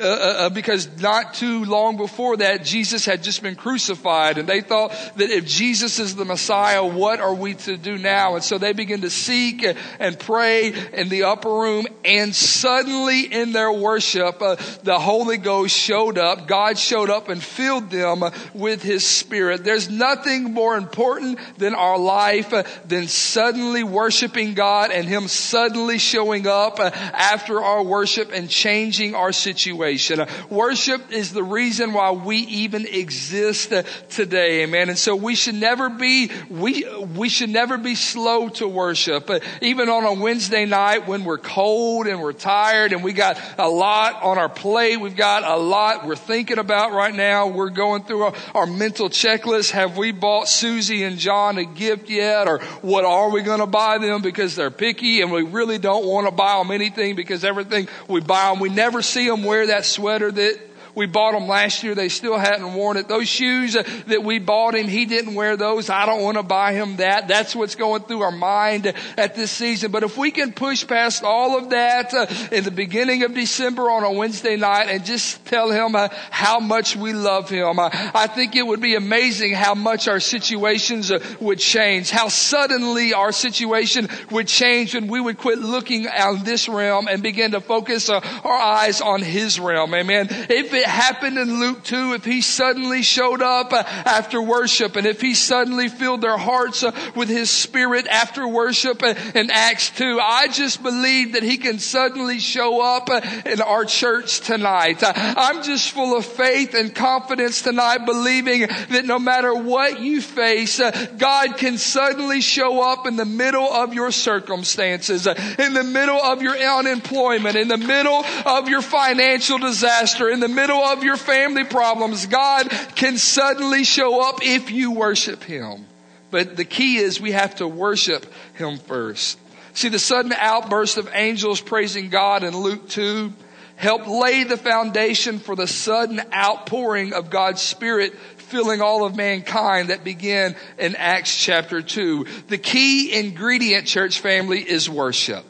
uh, 0.00 0.02
uh, 0.02 0.06
uh, 0.06 0.50
because 0.50 0.88
not 1.00 1.34
too 1.34 1.64
long 1.64 1.96
before 1.96 2.36
that, 2.38 2.64
Jesus 2.64 3.04
had 3.04 3.22
just 3.22 3.42
been 3.42 3.56
crucified 3.56 4.38
and 4.38 4.48
they 4.48 4.60
thought 4.60 4.90
that 5.16 5.30
if 5.30 5.46
Jesus 5.46 5.98
is 5.98 6.16
the 6.16 6.24
Messiah, 6.24 6.84
what 6.84 7.20
are 7.20 7.34
we 7.34 7.54
to 7.54 7.76
do 7.76 7.98
now? 7.98 8.34
And 8.34 8.44
so 8.44 8.58
they 8.58 8.72
began 8.72 9.02
to 9.02 9.10
seek 9.10 9.64
and 9.98 10.18
pray 10.18 10.72
in 10.92 11.08
the 11.08 11.24
upper 11.24 11.50
room 11.52 11.86
and 12.04 12.34
suddenly 12.34 13.22
in 13.22 13.52
their 13.52 13.72
worship, 13.72 14.40
uh, 14.40 14.56
the 14.82 14.98
Holy 14.98 15.36
Ghost 15.36 15.76
showed 15.76 16.18
up. 16.18 16.48
God 16.48 16.78
showed 16.78 17.10
up 17.10 17.28
and 17.28 17.42
filled 17.42 17.90
them 17.90 18.24
with 18.54 18.82
His 18.82 19.06
Spirit. 19.06 19.64
There's 19.64 19.90
nothing 19.90 20.44
more 20.44 20.76
important 20.76 21.38
than 21.58 21.74
our 21.74 21.98
life 21.98 22.52
uh, 22.52 22.64
than 22.86 23.08
suddenly 23.08 23.84
worshiping 23.84 24.54
God 24.54 24.90
and 24.90 25.06
Him 25.06 25.28
suddenly 25.28 25.98
showing 25.98 26.46
up 26.46 26.78
uh, 26.78 26.90
after 26.94 27.60
our 27.60 27.82
worship 27.82 28.30
and 28.32 28.48
changing 28.48 29.14
our 29.14 29.32
situation 29.32 29.83
situation. 29.84 30.20
Uh, 30.20 30.26
worship 30.48 31.12
is 31.12 31.32
the 31.32 31.42
reason 31.42 31.92
why 31.92 32.12
we 32.12 32.38
even 32.38 32.86
exist 32.86 33.72
uh, 33.72 33.82
today. 34.08 34.62
Amen. 34.62 34.88
And 34.88 34.98
so 34.98 35.14
we 35.14 35.34
should 35.34 35.54
never 35.54 35.88
be, 35.88 36.30
we, 36.48 36.84
we 37.16 37.28
should 37.28 37.50
never 37.50 37.76
be 37.76 37.94
slow 37.94 38.48
to 38.50 38.68
worship. 38.68 39.28
Uh, 39.28 39.40
even 39.60 39.88
on 39.88 40.04
a 40.04 40.14
Wednesday 40.14 40.64
night 40.64 41.06
when 41.06 41.24
we're 41.24 41.38
cold 41.38 42.06
and 42.06 42.20
we're 42.20 42.32
tired 42.32 42.92
and 42.92 43.04
we 43.04 43.12
got 43.12 43.38
a 43.58 43.68
lot 43.68 44.22
on 44.22 44.38
our 44.38 44.48
plate. 44.48 45.00
We've 45.00 45.16
got 45.16 45.44
a 45.44 45.56
lot 45.56 46.06
we're 46.06 46.16
thinking 46.16 46.58
about 46.58 46.92
right 46.92 47.14
now. 47.14 47.48
We're 47.48 47.70
going 47.70 48.04
through 48.04 48.22
our, 48.22 48.34
our 48.54 48.66
mental 48.66 49.08
checklist. 49.08 49.70
Have 49.72 49.96
we 49.96 50.12
bought 50.12 50.48
Susie 50.48 51.04
and 51.04 51.18
John 51.18 51.58
a 51.58 51.64
gift 51.64 52.08
yet? 52.08 52.48
Or 52.48 52.60
what 52.80 53.04
are 53.04 53.30
we 53.30 53.42
going 53.42 53.60
to 53.60 53.66
buy 53.66 53.98
them 53.98 54.22
because 54.22 54.56
they're 54.56 54.70
picky 54.70 55.20
and 55.20 55.30
we 55.30 55.42
really 55.42 55.78
don't 55.78 56.06
want 56.06 56.26
to 56.26 56.32
buy 56.32 56.58
them 56.58 56.70
anything 56.70 57.16
because 57.16 57.44
everything 57.44 57.88
we 58.08 58.20
buy 58.20 58.50
them, 58.50 58.60
we 58.60 58.68
never 58.68 59.02
see 59.02 59.28
them 59.28 59.44
wear 59.44 59.66
that 59.74 59.84
sweater 59.84 60.30
that 60.30 60.60
we 60.94 61.06
bought 61.06 61.32
them 61.32 61.48
last 61.48 61.82
year. 61.82 61.94
They 61.94 62.08
still 62.08 62.38
hadn't 62.38 62.74
worn 62.74 62.96
it. 62.96 63.08
Those 63.08 63.28
shoes 63.28 63.74
that 63.74 64.22
we 64.22 64.38
bought 64.38 64.74
him, 64.74 64.86
he 64.86 65.06
didn't 65.06 65.34
wear 65.34 65.56
those. 65.56 65.90
I 65.90 66.06
don't 66.06 66.22
want 66.22 66.36
to 66.36 66.42
buy 66.42 66.72
him 66.72 66.96
that. 66.96 67.28
That's 67.28 67.54
what's 67.54 67.74
going 67.74 68.02
through 68.02 68.22
our 68.22 68.30
mind 68.30 68.92
at 69.16 69.34
this 69.34 69.50
season. 69.50 69.90
But 69.90 70.02
if 70.02 70.16
we 70.16 70.30
can 70.30 70.52
push 70.52 70.86
past 70.86 71.24
all 71.24 71.58
of 71.58 71.70
that 71.70 72.14
uh, 72.14 72.26
in 72.52 72.64
the 72.64 72.70
beginning 72.70 73.22
of 73.24 73.34
December 73.34 73.90
on 73.90 74.04
a 74.04 74.12
Wednesday 74.12 74.56
night 74.56 74.88
and 74.88 75.04
just 75.04 75.44
tell 75.46 75.70
him 75.70 75.96
uh, 75.96 76.08
how 76.30 76.60
much 76.60 76.96
we 76.96 77.12
love 77.12 77.50
him, 77.50 77.78
uh, 77.78 77.90
I 77.92 78.26
think 78.26 78.54
it 78.54 78.66
would 78.66 78.80
be 78.80 78.94
amazing 78.94 79.52
how 79.52 79.74
much 79.74 80.08
our 80.08 80.20
situations 80.20 81.10
would 81.40 81.58
change, 81.58 82.10
how 82.10 82.28
suddenly 82.28 83.14
our 83.14 83.32
situation 83.32 84.08
would 84.30 84.46
change 84.46 84.94
when 84.94 85.08
we 85.08 85.20
would 85.20 85.38
quit 85.38 85.58
looking 85.58 86.06
on 86.06 86.44
this 86.44 86.68
realm 86.68 87.08
and 87.08 87.22
begin 87.22 87.52
to 87.52 87.60
focus 87.60 88.08
our 88.08 88.22
eyes 88.44 89.00
on 89.00 89.22
his 89.22 89.58
realm. 89.58 89.92
Amen. 89.94 90.28
If 90.30 90.72
it 90.72 90.83
it 90.84 90.90
happened 90.90 91.38
in 91.38 91.60
Luke 91.60 91.82
2, 91.84 92.12
if 92.12 92.24
he 92.26 92.42
suddenly 92.42 93.00
showed 93.00 93.40
up 93.40 93.72
uh, 93.72 93.82
after 93.86 94.42
worship 94.42 94.96
and 94.96 95.06
if 95.06 95.18
he 95.18 95.32
suddenly 95.32 95.88
filled 95.88 96.20
their 96.20 96.36
hearts 96.36 96.84
uh, 96.84 96.92
with 97.16 97.30
his 97.30 97.48
spirit 97.48 98.06
after 98.06 98.46
worship 98.46 99.02
uh, 99.02 99.14
in 99.34 99.50
Acts 99.50 99.88
2, 99.90 100.20
I 100.20 100.48
just 100.48 100.82
believe 100.82 101.32
that 101.32 101.42
he 101.42 101.56
can 101.56 101.78
suddenly 101.78 102.38
show 102.38 102.82
up 102.82 103.08
in 103.46 103.62
our 103.62 103.86
church 103.86 104.40
tonight. 104.40 105.02
I'm 105.02 105.62
just 105.62 105.90
full 105.90 106.18
of 106.18 106.26
faith 106.26 106.74
and 106.74 106.94
confidence 106.94 107.62
tonight, 107.62 108.04
believing 108.04 108.66
that 108.90 109.06
no 109.06 109.18
matter 109.18 109.54
what 109.54 110.00
you 110.00 110.20
face, 110.20 110.82
God 111.16 111.56
can 111.56 111.78
suddenly 111.78 112.42
show 112.42 112.82
up 112.82 113.06
in 113.06 113.16
the 113.16 113.24
middle 113.24 113.72
of 113.72 113.94
your 113.94 114.10
circumstances, 114.10 115.26
in 115.26 115.72
the 115.72 115.84
middle 115.84 116.20
of 116.20 116.42
your 116.42 116.56
unemployment, 116.56 117.56
in 117.56 117.68
the 117.68 117.78
middle 117.78 118.22
of 118.44 118.68
your 118.68 118.82
financial 118.82 119.56
disaster, 119.56 120.28
in 120.28 120.40
the 120.40 120.48
middle 120.48 120.73
middle 120.74 120.88
of 120.92 121.04
your 121.04 121.16
family 121.16 121.64
problems, 121.64 122.26
God 122.26 122.68
can 122.96 123.16
suddenly 123.16 123.84
show 123.84 124.28
up 124.28 124.40
if 124.42 124.70
you 124.70 124.92
worship 124.92 125.42
Him. 125.44 125.86
But 126.30 126.56
the 126.56 126.64
key 126.64 126.96
is 126.96 127.20
we 127.20 127.32
have 127.32 127.56
to 127.56 127.68
worship 127.68 128.26
Him 128.54 128.78
first. 128.78 129.38
See, 129.74 129.88
the 129.88 129.98
sudden 129.98 130.32
outburst 130.32 130.96
of 130.96 131.08
angels 131.12 131.60
praising 131.60 132.08
God 132.08 132.44
in 132.44 132.56
Luke 132.56 132.88
2 132.88 133.32
helped 133.76 134.06
lay 134.06 134.44
the 134.44 134.56
foundation 134.56 135.38
for 135.38 135.56
the 135.56 135.66
sudden 135.66 136.20
outpouring 136.32 137.12
of 137.12 137.30
God's 137.30 137.60
Spirit 137.60 138.14
filling 138.36 138.80
all 138.80 139.04
of 139.04 139.16
mankind 139.16 139.90
that 139.90 140.04
began 140.04 140.54
in 140.78 140.94
Acts 140.96 141.36
chapter 141.36 141.82
2. 141.82 142.26
The 142.48 142.58
key 142.58 143.12
ingredient, 143.12 143.86
church 143.86 144.20
family, 144.20 144.60
is 144.60 144.88
worship. 144.88 145.44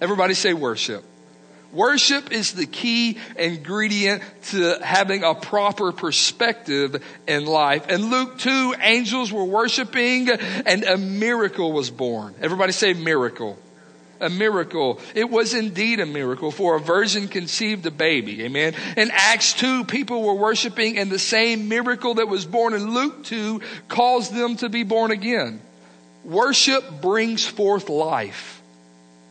Everybody 0.00 0.34
say 0.34 0.52
worship. 0.52 1.04
Worship 1.72 2.32
is 2.32 2.52
the 2.52 2.64
key 2.64 3.18
ingredient 3.36 4.22
to 4.44 4.78
having 4.82 5.22
a 5.22 5.34
proper 5.34 5.92
perspective 5.92 7.04
in 7.26 7.44
life. 7.44 7.88
In 7.88 8.08
Luke 8.10 8.38
2, 8.38 8.76
angels 8.80 9.30
were 9.30 9.44
worshiping 9.44 10.30
and 10.30 10.82
a 10.84 10.96
miracle 10.96 11.72
was 11.72 11.90
born. 11.90 12.34
Everybody 12.40 12.72
say 12.72 12.94
miracle. 12.94 13.58
A 14.20 14.30
miracle. 14.30 14.98
It 15.14 15.28
was 15.28 15.52
indeed 15.52 16.00
a 16.00 16.06
miracle 16.06 16.50
for 16.50 16.76
a 16.76 16.80
virgin 16.80 17.28
conceived 17.28 17.84
a 17.86 17.90
baby. 17.90 18.44
Amen. 18.44 18.74
In 18.96 19.10
Acts 19.12 19.52
2, 19.52 19.84
people 19.84 20.22
were 20.22 20.34
worshiping 20.34 20.98
and 20.98 21.10
the 21.10 21.18
same 21.18 21.68
miracle 21.68 22.14
that 22.14 22.28
was 22.28 22.46
born 22.46 22.72
in 22.72 22.94
Luke 22.94 23.24
2 23.24 23.60
caused 23.88 24.34
them 24.34 24.56
to 24.56 24.70
be 24.70 24.84
born 24.84 25.10
again. 25.10 25.60
Worship 26.24 27.02
brings 27.02 27.46
forth 27.46 27.90
life. 27.90 28.60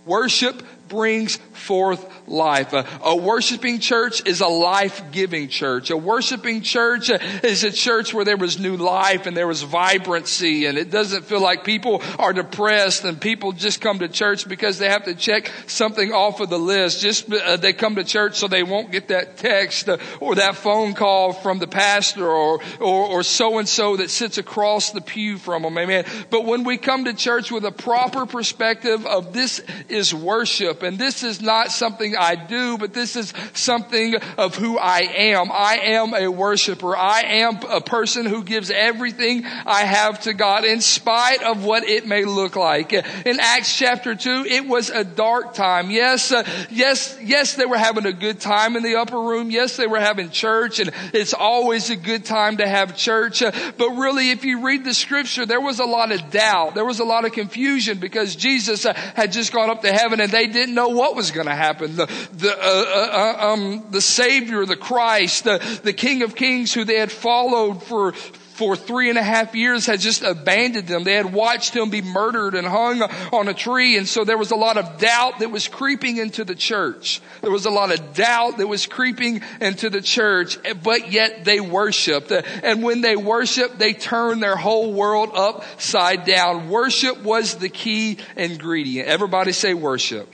Worship 0.06 0.64
brings 0.88 1.38
forth 1.54 2.06
life. 2.28 2.74
A, 2.74 2.86
a, 3.04 3.16
worshiping 3.16 3.80
church 3.80 4.26
is 4.26 4.42
a 4.42 4.48
life-giving 4.48 5.50
church. 5.50 5.90
A 5.90 5.98
worshiping 5.98 6.62
church 6.62 7.10
is 7.10 7.64
a 7.64 7.72
church 7.72 8.14
where 8.14 8.26
there 8.26 8.38
was 8.38 8.60
new 8.60 8.78
life 8.78 9.26
and 9.26 9.36
there 9.36 9.48
was 9.48 9.64
vibrancy 9.64 10.66
and 10.66 10.78
it 10.78 10.92
doesn't 10.92 11.26
feel 11.26 11.42
like 11.42 11.64
people 11.64 12.02
are 12.20 12.34
depressed 12.34 13.04
and 13.06 13.20
people 13.20 13.52
just 13.52 13.82
come 13.82 14.00
to 14.00 14.08
church 14.08 14.48
because 14.48 14.78
they 14.78 14.90
have 14.90 15.06
to 15.06 15.16
check 15.16 15.52
something 15.68 16.12
off 16.12 16.40
of 16.40 16.50
the 16.50 16.60
list. 16.60 17.02
Just 17.02 17.32
uh, 17.32 17.58
they 17.58 17.74
come 17.74 17.96
to 17.96 18.04
church 18.04 18.36
so 18.36 18.48
they 18.48 18.64
won't 18.64 18.92
get 18.92 19.10
that 19.10 19.38
text 19.38 19.90
uh, 19.90 19.98
or 20.20 20.36
that 20.36 20.56
phone 20.56 20.94
call 20.94 21.34
from 21.34 21.60
the 21.60 21.68
pastor 21.68 22.28
or 22.28 22.62
or 22.80 23.24
so 23.24 23.58
and 23.60 23.68
so 23.68 23.98
that 23.98 24.10
sits 24.10 24.38
across 24.38 24.92
the 24.92 25.02
pew 25.02 25.38
from 25.38 25.64
them. 25.64 25.78
Amen. 25.78 26.06
But 26.30 26.46
when 26.46 26.64
we 26.64 26.78
come 26.78 27.06
to 27.06 27.14
church 27.14 27.52
with 27.52 27.66
a 27.66 27.72
proper 27.72 28.26
perspective 28.26 29.06
of 29.06 29.34
this 29.34 29.62
is 29.90 30.14
worship 30.14 30.77
worship. 30.78 30.88
And 30.88 30.98
this 30.98 31.24
is 31.24 31.42
not 31.42 31.72
something 31.72 32.16
I 32.16 32.36
do, 32.36 32.78
but 32.78 32.94
this 32.94 33.16
is 33.16 33.34
something 33.54 34.16
of 34.38 34.56
who 34.56 34.78
I 34.78 35.00
am. 35.00 35.52
I 35.52 35.80
am 35.84 36.14
a 36.14 36.28
worshiper. 36.28 36.96
I 36.96 37.22
am 37.22 37.60
a 37.70 37.82
person 37.82 38.26
who 38.26 38.44
gives 38.44 38.72
everything 38.72 39.46
I 39.46 39.84
have 39.84 40.22
to 40.22 40.34
God 40.34 40.66
in 40.66 40.82
spite 40.82 41.44
of 41.44 41.64
what 41.64 41.84
it 41.84 42.08
may 42.08 42.26
look 42.26 42.56
like. 42.56 42.94
In 42.94 43.40
Acts 43.40 43.78
chapter 43.78 44.16
2, 44.16 44.46
it 44.48 44.68
was 44.68 44.90
a 44.90 45.04
dark 45.04 45.54
time. 45.54 45.92
Yes, 45.92 46.32
uh, 46.32 46.44
yes, 46.70 47.18
yes, 47.22 47.56
they 47.56 47.66
were 47.66 47.78
having 47.78 48.06
a 48.06 48.14
good 48.14 48.40
time 48.40 48.76
in 48.76 48.84
the 48.84 48.96
upper 48.96 49.20
room. 49.20 49.52
Yes, 49.52 49.78
they 49.78 49.88
were 49.88 50.00
having 50.00 50.30
church 50.30 50.80
and 50.80 50.92
it's 51.14 51.34
always 51.34 51.90
a 51.90 51.96
good 51.96 52.26
time 52.26 52.58
to 52.58 52.68
have 52.68 52.96
church. 52.96 53.42
Uh, 53.42 53.52
but 53.78 53.90
really, 53.92 54.32
if 54.32 54.44
you 54.46 54.66
read 54.66 54.84
the 54.84 54.94
scripture, 54.94 55.46
there 55.46 55.62
was 55.62 55.80
a 55.80 55.86
lot 55.86 56.12
of 56.12 56.30
doubt. 56.30 56.76
There 56.76 56.86
was 56.86 57.00
a 57.00 57.06
lot 57.06 57.26
of 57.26 57.32
confusion 57.32 58.00
because 58.00 58.36
Jesus 58.36 58.86
uh, 58.86 58.94
had 58.94 59.32
just 59.32 59.54
gone 59.54 59.70
up 59.70 59.82
to 59.82 59.92
heaven 59.92 60.20
and 60.22 60.32
they 60.32 60.48
didn't 60.48 60.67
didn't 60.68 60.76
know 60.76 60.90
what 60.90 61.16
was 61.16 61.32
going 61.32 61.48
to 61.48 61.56
happen. 61.56 61.96
The, 61.96 62.06
the, 62.34 62.52
uh, 62.52 62.62
uh, 62.62 63.42
uh, 63.42 63.54
um, 63.54 63.86
the 63.92 64.02
Savior, 64.02 64.66
the 64.66 64.76
Christ, 64.76 65.46
the, 65.46 65.80
the 65.84 65.94
King 65.94 66.24
of 66.24 66.36
Kings 66.36 66.74
who 66.74 66.84
they 66.84 66.98
had 66.98 67.12
followed 67.12 67.82
for, 67.84 68.12
for 68.12 68.76
three 68.76 69.08
and 69.10 69.18
a 69.18 69.24
half 69.24 69.56
years 69.56 69.86
had 69.86 70.02
just 70.02 70.24
abandoned 70.24 70.88
them. 70.88 71.06
They 71.06 71.14
had 71.14 71.32
watched 71.32 71.74
him 71.74 71.90
be 71.90 72.02
murdered 72.02 72.54
and 72.54 72.68
hung 72.68 73.02
on 73.02 73.48
a 73.48 73.54
tree. 73.54 73.98
And 73.98 74.06
so 74.08 74.26
there 74.26 74.38
was 74.38 74.52
a 74.52 74.58
lot 74.58 74.78
of 74.78 74.98
doubt 74.98 75.40
that 75.40 75.52
was 75.52 75.70
creeping 75.70 76.18
into 76.18 76.44
the 76.44 76.56
church. 76.56 77.22
There 77.42 77.52
was 77.52 77.66
a 77.66 77.72
lot 77.72 77.98
of 77.98 78.14
doubt 78.14 78.58
that 78.58 78.68
was 78.68 78.86
creeping 78.88 79.42
into 79.62 79.90
the 79.90 80.02
church, 80.02 80.58
but 80.84 81.14
yet 81.14 81.46
they 81.46 81.62
worshiped. 81.62 82.32
And 82.32 82.84
when 82.84 83.00
they 83.00 83.16
worshiped, 83.16 83.80
they 83.80 83.94
turned 83.94 84.44
their 84.44 84.58
whole 84.58 84.92
world 84.92 85.32
upside 85.34 86.26
down. 86.26 86.70
Worship 86.70 87.24
was 87.24 87.56
the 87.56 87.70
key 87.70 88.18
ingredient. 88.36 89.08
Everybody 89.08 89.54
say 89.54 89.74
worship. 89.74 90.34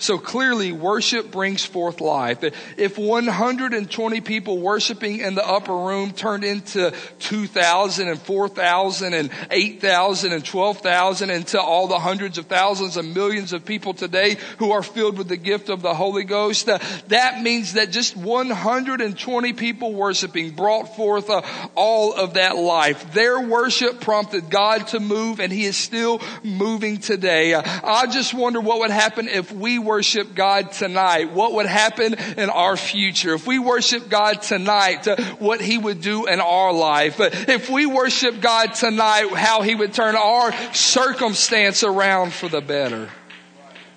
So 0.00 0.16
clearly 0.16 0.72
worship 0.72 1.30
brings 1.30 1.64
forth 1.64 2.00
life. 2.00 2.42
If 2.78 2.96
120 2.96 4.20
people 4.22 4.58
worshiping 4.58 5.20
in 5.20 5.34
the 5.34 5.46
upper 5.46 5.76
room 5.76 6.12
turned 6.12 6.42
into 6.42 6.94
2,000 7.18 8.08
and 8.08 8.18
4,000 8.18 9.12
and 9.12 9.30
8,000 9.50 10.32
and 10.32 10.42
12,000 10.42 11.30
into 11.30 11.60
all 11.60 11.86
the 11.86 11.98
hundreds 11.98 12.38
of 12.38 12.46
thousands 12.46 12.96
and 12.96 13.14
millions 13.14 13.52
of 13.52 13.66
people 13.66 13.92
today 13.92 14.38
who 14.58 14.72
are 14.72 14.82
filled 14.82 15.18
with 15.18 15.28
the 15.28 15.36
gift 15.36 15.68
of 15.68 15.82
the 15.82 15.92
Holy 15.92 16.24
Ghost, 16.24 16.66
uh, 16.70 16.78
that 17.08 17.42
means 17.42 17.74
that 17.74 17.90
just 17.90 18.16
120 18.16 19.52
people 19.52 19.92
worshiping 19.92 20.52
brought 20.52 20.96
forth 20.96 21.28
uh, 21.28 21.42
all 21.74 22.14
of 22.14 22.34
that 22.34 22.56
life. 22.56 23.12
Their 23.12 23.38
worship 23.38 24.00
prompted 24.00 24.48
God 24.48 24.86
to 24.88 25.00
move 25.00 25.40
and 25.40 25.52
He 25.52 25.66
is 25.66 25.76
still 25.76 26.22
moving 26.42 26.98
today. 26.98 27.52
Uh, 27.52 27.62
I 27.84 28.06
just 28.06 28.32
wonder 28.32 28.62
what 28.62 28.78
would 28.80 28.90
happen 28.90 29.28
if 29.28 29.52
we 29.52 29.78
were 29.78 29.89
worship 29.90 30.36
God 30.36 30.70
tonight, 30.70 31.32
what 31.32 31.54
would 31.54 31.66
happen 31.66 32.14
in 32.14 32.48
our 32.48 32.76
future? 32.76 33.34
If 33.34 33.44
we 33.44 33.58
worship 33.58 34.08
God 34.08 34.40
tonight, 34.40 35.08
uh, 35.08 35.16
what 35.40 35.60
He 35.60 35.76
would 35.76 36.00
do 36.00 36.26
in 36.26 36.40
our 36.40 36.72
life. 36.72 37.18
Uh, 37.18 37.30
if 37.32 37.68
we 37.68 37.86
worship 37.86 38.40
God 38.40 38.72
tonight, 38.74 39.30
how 39.34 39.62
He 39.62 39.74
would 39.74 39.92
turn 39.92 40.14
our 40.14 40.52
circumstance 40.72 41.82
around 41.82 42.32
for 42.32 42.48
the 42.48 42.60
better. 42.60 43.08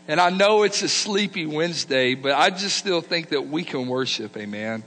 And 0.07 0.19
I 0.19 0.31
know 0.31 0.63
it's 0.63 0.81
a 0.81 0.89
sleepy 0.89 1.45
Wednesday, 1.45 2.15
but 2.15 2.31
I 2.31 2.49
just 2.49 2.75
still 2.75 3.01
think 3.01 3.29
that 3.29 3.43
we 3.47 3.63
can 3.63 3.87
worship. 3.87 4.35
Amen. 4.35 4.81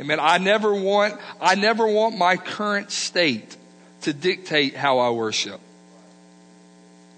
Amen. 0.00 0.18
I 0.18 0.38
never 0.38 0.74
want, 0.74 1.20
I 1.38 1.54
never 1.54 1.86
want 1.86 2.16
my 2.16 2.38
current 2.38 2.90
state 2.90 3.58
to 4.02 4.14
dictate 4.14 4.74
how 4.74 5.00
I 5.00 5.10
worship. 5.10 5.60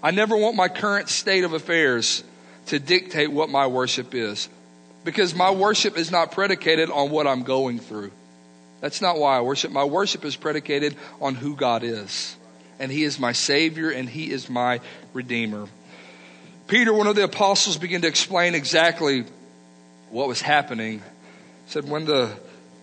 I 0.03 0.11
never 0.11 0.35
want 0.35 0.57
my 0.57 0.67
current 0.67 1.07
state 1.07 1.45
of 1.45 1.53
affairs 1.53 2.25
to 2.69 2.79
dictate 2.79 3.31
what 3.31 3.49
my 3.49 3.67
worship 3.67 4.13
is. 4.13 4.47
Because 5.03 5.33
my 5.33 5.51
worship 5.51 5.97
is 5.97 6.11
not 6.11 6.31
predicated 6.31 6.89
on 6.91 7.09
what 7.09 7.25
I'm 7.25 7.43
going 7.43 7.79
through. 7.79 8.11
That's 8.79 9.01
not 9.01 9.17
why 9.17 9.37
I 9.37 9.41
worship. 9.41 9.71
My 9.71 9.83
worship 9.83 10.23
is 10.23 10.35
predicated 10.35 10.95
on 11.19 11.35
who 11.35 11.55
God 11.55 11.83
is. 11.83 12.35
And 12.79 12.91
He 12.91 13.03
is 13.03 13.19
my 13.19 13.31
Savior 13.31 13.89
and 13.89 14.07
He 14.07 14.31
is 14.31 14.49
my 14.49 14.81
Redeemer. 15.13 15.67
Peter, 16.67 16.93
one 16.93 17.07
of 17.07 17.15
the 17.15 17.23
apostles, 17.23 17.77
began 17.77 18.01
to 18.01 18.07
explain 18.07 18.53
exactly 18.53 19.25
what 20.11 20.27
was 20.27 20.41
happening. 20.41 20.99
He 20.99 21.71
said, 21.71 21.89
when 21.89 22.05
the, 22.05 22.29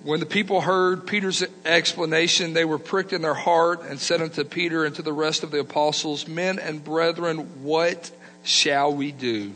when 0.02 0.18
the 0.18 0.26
people 0.26 0.60
heard 0.60 1.06
Peter's 1.06 1.44
explanation, 1.64 2.52
they 2.52 2.64
were 2.64 2.78
pricked 2.78 3.12
in 3.12 3.22
their 3.22 3.34
heart 3.34 3.82
and 3.88 4.00
said 4.00 4.20
unto 4.20 4.42
Peter 4.42 4.84
and 4.84 4.96
to 4.96 5.02
the 5.02 5.12
rest 5.12 5.44
of 5.44 5.52
the 5.52 5.60
apostles, 5.60 6.26
Men 6.26 6.58
and 6.58 6.82
brethren, 6.82 7.62
what 7.62 8.10
shall 8.42 8.92
we 8.92 9.12
do? 9.12 9.54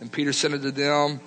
And 0.00 0.10
Peter 0.10 0.32
said 0.32 0.52
unto 0.52 0.70
them, 0.70 1.20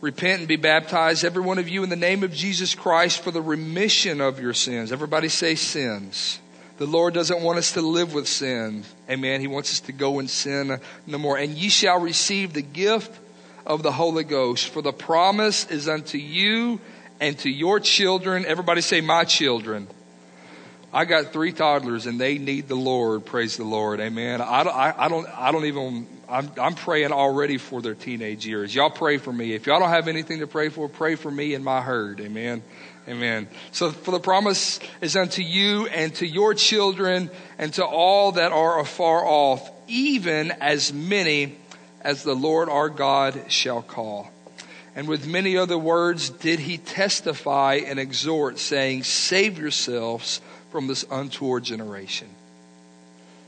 Repent 0.00 0.40
and 0.40 0.48
be 0.48 0.56
baptized, 0.56 1.24
every 1.24 1.42
one 1.42 1.58
of 1.58 1.68
you, 1.68 1.84
in 1.84 1.88
the 1.88 1.96
name 1.96 2.24
of 2.24 2.32
Jesus 2.32 2.74
Christ 2.74 3.22
for 3.22 3.30
the 3.30 3.40
remission 3.40 4.20
of 4.20 4.40
your 4.40 4.52
sins. 4.52 4.90
Everybody 4.90 5.28
say 5.28 5.54
sins. 5.54 6.40
The 6.78 6.86
Lord 6.86 7.14
doesn't 7.14 7.40
want 7.40 7.58
us 7.58 7.72
to 7.72 7.80
live 7.80 8.12
with 8.12 8.26
sin. 8.26 8.82
Amen. 9.08 9.40
He 9.40 9.46
wants 9.46 9.70
us 9.70 9.80
to 9.80 9.92
go 9.92 10.18
and 10.18 10.28
sin 10.28 10.80
no 11.06 11.18
more. 11.18 11.38
And 11.38 11.56
ye 11.56 11.68
shall 11.68 12.00
receive 12.00 12.52
the 12.52 12.62
gift 12.62 13.16
of 13.64 13.84
the 13.84 13.92
Holy 13.92 14.24
Ghost, 14.24 14.70
for 14.70 14.82
the 14.82 14.92
promise 14.92 15.70
is 15.70 15.88
unto 15.88 16.18
you 16.18 16.80
and 17.20 17.38
to 17.38 17.50
your 17.50 17.78
children. 17.78 18.44
Everybody 18.44 18.80
say, 18.80 19.00
my 19.00 19.22
children. 19.22 19.86
I 20.92 21.04
got 21.04 21.32
three 21.32 21.52
toddlers 21.52 22.06
and 22.06 22.20
they 22.20 22.38
need 22.38 22.68
the 22.68 22.74
Lord. 22.74 23.24
Praise 23.24 23.56
the 23.56 23.64
Lord. 23.64 24.00
Amen. 24.00 24.40
I 24.40 24.64
don't, 24.64 24.74
I, 24.74 24.94
I 24.98 25.08
don't, 25.08 25.26
I 25.38 25.52
don't 25.52 25.64
even, 25.66 26.06
I'm, 26.32 26.50
I'm 26.58 26.74
praying 26.74 27.12
already 27.12 27.58
for 27.58 27.82
their 27.82 27.94
teenage 27.94 28.46
years. 28.46 28.74
Y'all 28.74 28.88
pray 28.88 29.18
for 29.18 29.30
me. 29.30 29.52
If 29.52 29.66
y'all 29.66 29.78
don't 29.78 29.90
have 29.90 30.08
anything 30.08 30.40
to 30.40 30.46
pray 30.46 30.70
for, 30.70 30.88
pray 30.88 31.14
for 31.14 31.30
me 31.30 31.52
and 31.52 31.62
my 31.62 31.82
herd. 31.82 32.20
Amen. 32.20 32.62
Amen. 33.06 33.48
So 33.70 33.90
for 33.90 34.12
the 34.12 34.20
promise 34.20 34.80
is 35.02 35.14
unto 35.14 35.42
you 35.42 35.86
and 35.88 36.14
to 36.16 36.26
your 36.26 36.54
children 36.54 37.30
and 37.58 37.74
to 37.74 37.84
all 37.84 38.32
that 38.32 38.50
are 38.50 38.80
afar 38.80 39.26
off, 39.26 39.70
even 39.88 40.52
as 40.52 40.90
many 40.90 41.58
as 42.00 42.22
the 42.22 42.34
Lord 42.34 42.70
our 42.70 42.88
God 42.88 43.38
shall 43.48 43.82
call. 43.82 44.30
And 44.94 45.08
with 45.08 45.26
many 45.26 45.58
other 45.58 45.78
words 45.78 46.30
did 46.30 46.60
he 46.60 46.78
testify 46.78 47.80
and 47.84 47.98
exhort, 47.98 48.58
saying, 48.58 49.02
Save 49.02 49.58
yourselves 49.58 50.40
from 50.70 50.86
this 50.86 51.04
untoward 51.10 51.64
generation. 51.64 52.28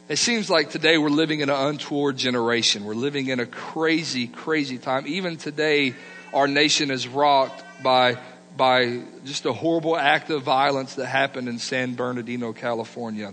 It 0.07 0.17
seems 0.17 0.51
like 0.51 0.69
today 0.69 0.99
we're 0.99 1.09
living 1.09 1.41
in 1.41 1.49
an 1.49 1.57
untoward 1.57 2.19
generation. 2.19 2.85
We're 2.85 2.95
living 2.95 3.29
in 3.29 3.41
a 3.41 3.47
crazy, 3.47 4.27
crazy 4.27 4.77
time. 4.77 5.07
Even 5.07 5.39
today, 5.39 5.95
our 6.35 6.47
nation 6.47 6.91
is 6.91 7.09
rocked 7.09 7.65
by 7.83 8.19
by 8.55 9.01
just 9.25 9.47
a 9.47 9.53
horrible 9.53 9.97
act 9.97 10.29
of 10.29 10.43
violence 10.43 10.97
that 10.97 11.07
happened 11.07 11.49
in 11.49 11.59
San 11.59 11.95
Bernardino, 11.95 12.53
California. 12.53 13.33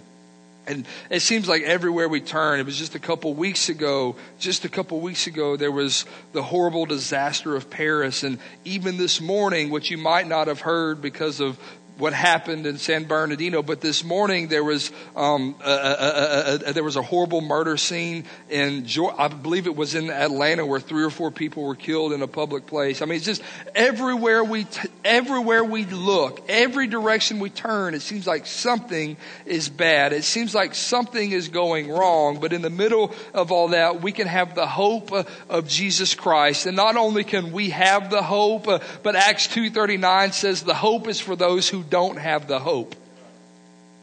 And 0.66 0.86
it 1.10 1.22
seems 1.22 1.48
like 1.48 1.64
everywhere 1.64 2.08
we 2.08 2.22
turn, 2.22 2.60
it 2.60 2.66
was 2.66 2.78
just 2.78 2.96
a 2.96 3.00
couple 3.00 3.34
weeks 3.34 3.70
ago, 3.70 4.16
just 4.40 4.64
a 4.64 4.70
couple 4.70 5.00
weeks 5.00 5.28
ago, 5.28 5.58
there 5.58 5.72
was 5.72 6.06
the 6.34 6.42
horrible 6.42 6.86
disaster 6.86 7.56
of 7.56 7.70
Paris. 7.70 8.24
And 8.24 8.40
even 8.64 8.98
this 8.98 9.20
morning, 9.20 9.72
which 9.72 9.92
you 9.92 9.98
might 9.98 10.28
not 10.28 10.48
have 10.48 10.62
heard 10.62 11.02
because 11.02 11.40
of 11.40 11.60
what 12.02 12.14
happened 12.14 12.66
in 12.66 12.80
San 12.80 13.04
Bernardino, 13.04 13.62
but 13.62 13.80
this 13.80 14.04
morning 14.04 14.48
there 14.48 14.64
was 14.64 14.92
um, 15.16 15.56
a, 15.64 15.70
a, 15.70 16.56
a, 16.70 16.74
there 16.74 16.84
was 16.84 16.96
a 16.96 17.02
horrible 17.04 17.42
murder 17.42 17.78
scene 17.78 18.26
in 18.50 18.88
I 19.20 19.28
believe 19.28 19.68
it 19.68 19.76
was 19.76 19.94
in 19.94 20.10
Atlanta 20.10 20.66
where 20.66 20.80
three 20.80 21.04
or 21.04 21.12
four 21.12 21.30
people 21.30 21.64
were 21.64 21.76
killed 21.76 22.12
in 22.12 22.24
a 22.24 22.28
public 22.28 22.66
place. 22.66 23.04
I 23.04 23.06
mean, 23.06 23.18
it's 23.18 23.26
just 23.26 23.44
everywhere 23.76 24.44
we 24.44 24.64
t- 24.64 24.90
everywhere 25.06 25.64
we 25.64 25.86
look, 25.86 26.44
every 26.50 26.88
direction 26.88 27.40
we 27.40 27.52
turn, 27.52 27.94
it 27.94 28.02
seems 28.02 28.26
like 28.26 28.48
something 28.48 29.16
is 29.46 29.70
bad. 29.70 30.12
It 30.12 30.24
seems 30.24 30.56
like 30.56 30.74
something 30.74 31.32
is 31.32 31.50
going 31.50 31.88
wrong. 31.88 32.40
But 32.40 32.52
in 32.52 32.64
the 32.64 32.72
middle 32.72 33.14
of 33.32 33.52
all 33.52 33.70
that, 33.70 34.02
we 34.02 34.12
can 34.12 34.28
have 34.28 34.56
the 34.56 34.66
hope 34.66 35.12
uh, 35.12 35.24
of 35.50 35.68
Jesus 35.68 36.16
Christ, 36.16 36.66
and 36.66 36.76
not 36.76 36.96
only 36.98 37.24
can 37.24 37.52
we 37.52 37.70
have 37.70 38.10
the 38.10 38.24
hope, 38.24 38.68
uh, 38.68 38.80
but 39.04 39.16
Acts 39.16 39.46
two 39.46 39.70
thirty 39.70 39.98
nine 39.98 40.32
says 40.32 40.64
the 40.64 40.74
hope 40.74 41.08
is 41.08 41.22
for 41.22 41.36
those 41.36 41.70
who 41.70 41.84
don't 41.92 42.18
have 42.18 42.48
the 42.48 42.58
hope 42.58 42.96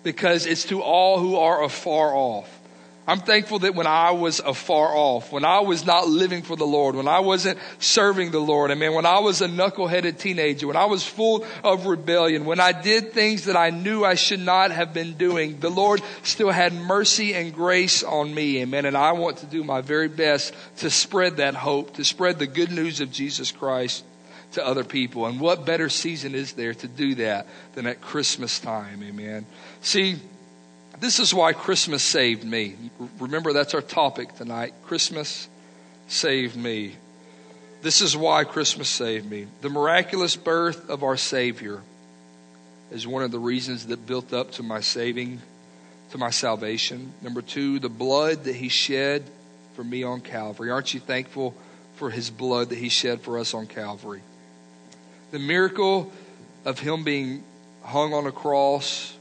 because 0.05 0.47
it's 0.47 0.65
to 0.67 0.81
all 0.81 1.19
who 1.19 1.37
are 1.37 1.65
afar 1.65 2.15
off. 2.15 2.55
I'm 3.09 3.21
thankful 3.21 3.61
that 3.61 3.75
when 3.75 3.87
I 3.87 4.11
was 4.11 4.39
afar 4.39 4.95
off, 4.95 5.33
when 5.33 5.43
I 5.43 5.61
was 5.61 5.87
not 5.87 6.07
living 6.07 6.43
for 6.43 6.57
the 6.57 6.67
Lord, 6.67 6.95
when 6.95 7.09
I 7.09 7.21
wasn't 7.21 7.59
serving 7.79 8.33
the 8.33 8.39
Lord, 8.39 8.71
I 8.71 8.75
mean, 8.75 8.93
when 8.93 9.07
I 9.07 9.21
was 9.21 9.41
a 9.41 9.49
knuckleheaded 9.49 10.19
teenager, 10.19 10.67
when 10.67 10.77
I 10.77 10.85
was 10.85 11.07
full 11.07 11.47
of 11.65 11.87
rebellion, 11.87 12.45
when 12.45 12.61
I 12.61 12.73
did 12.73 13.15
things 13.15 13.47
that 13.47 13.57
I 13.57 13.71
knew 13.71 14.05
I 14.05 14.15
should 14.15 14.41
not 14.41 14.73
have 14.73 14.93
been 14.93 15.15
doing, 15.15 15.59
the 15.59 15.71
Lord 15.71 16.03
still 16.23 16.51
had 16.51 16.75
mercy 16.75 17.33
and 17.33 17.55
grace 17.55 18.03
on 18.03 18.35
me. 18.35 18.61
Amen. 18.61 18.85
And 18.85 18.95
I 18.95 19.13
want 19.13 19.39
to 19.39 19.47
do 19.47 19.65
my 19.65 19.81
very 19.81 20.09
best 20.09 20.53
to 20.79 20.91
spread 20.91 21.39
that 21.39 21.55
hope, 21.55 21.95
to 21.95 22.05
spread 22.05 22.39
the 22.39 22.47
good 22.47 22.71
news 22.71 23.01
of 23.01 23.11
Jesus 23.11 23.51
Christ 23.51 24.05
to 24.53 24.67
other 24.67 24.85
people. 24.85 25.27
And 25.27 25.41
what 25.41 25.67
better 25.67 25.89
season 25.89 26.35
is 26.35 26.53
there 26.53 26.75
to 26.75 26.89
do 26.89 27.17
that 27.17 27.47
than 27.75 27.87
at 27.87 28.01
Christmas 28.01 28.59
time? 28.59 29.03
Amen. 29.03 29.47
See, 29.83 30.17
this 31.01 31.19
is 31.19 31.33
why 31.33 31.53
Christmas 31.53 32.03
saved 32.03 32.45
me. 32.45 32.77
Remember, 33.21 33.53
that's 33.53 33.75
our 33.75 33.83
topic 33.83 34.35
tonight. 34.37 34.75
Christmas 34.85 35.49
saved 36.09 36.57
me. 36.57 36.97
This 37.83 38.01
is 38.01 38.17
why 38.17 38.45
Christmas 38.45 38.89
saved 38.89 39.31
me. 39.31 39.47
The 39.61 39.69
miraculous 39.69 40.35
birth 40.35 40.91
of 40.91 41.05
our 41.05 41.17
Savior 41.17 41.81
is 42.91 43.07
one 43.07 43.23
of 43.23 43.31
the 43.31 43.39
reasons 43.39 43.87
that 43.87 44.07
built 44.07 44.33
up 44.33 44.53
to 44.53 44.63
my 44.63 44.81
saving, 44.81 45.41
to 46.11 46.19
my 46.19 46.31
salvation. 46.31 47.13
Number 47.23 47.43
two, 47.43 47.79
the 47.79 47.89
blood 47.89 48.45
that 48.45 48.57
He 48.57 48.69
shed 48.69 49.23
for 49.77 49.85
me 49.85 50.03
on 50.03 50.21
Calvary. 50.21 50.71
Aren't 50.71 50.95
you 50.95 51.01
thankful 51.01 51.55
for 51.97 52.11
His 52.11 52.31
blood 52.31 52.71
that 52.71 52.79
He 52.79 52.89
shed 52.89 53.21
for 53.21 53.39
us 53.39 53.55
on 53.55 53.69
Calvary? 53.69 54.23
The 55.31 55.39
miracle 55.39 56.11
of 56.65 56.79
him 56.79 57.05
being 57.05 57.45
hung 57.83 58.13
on 58.15 58.27
a 58.27 58.33
cross 58.33 59.15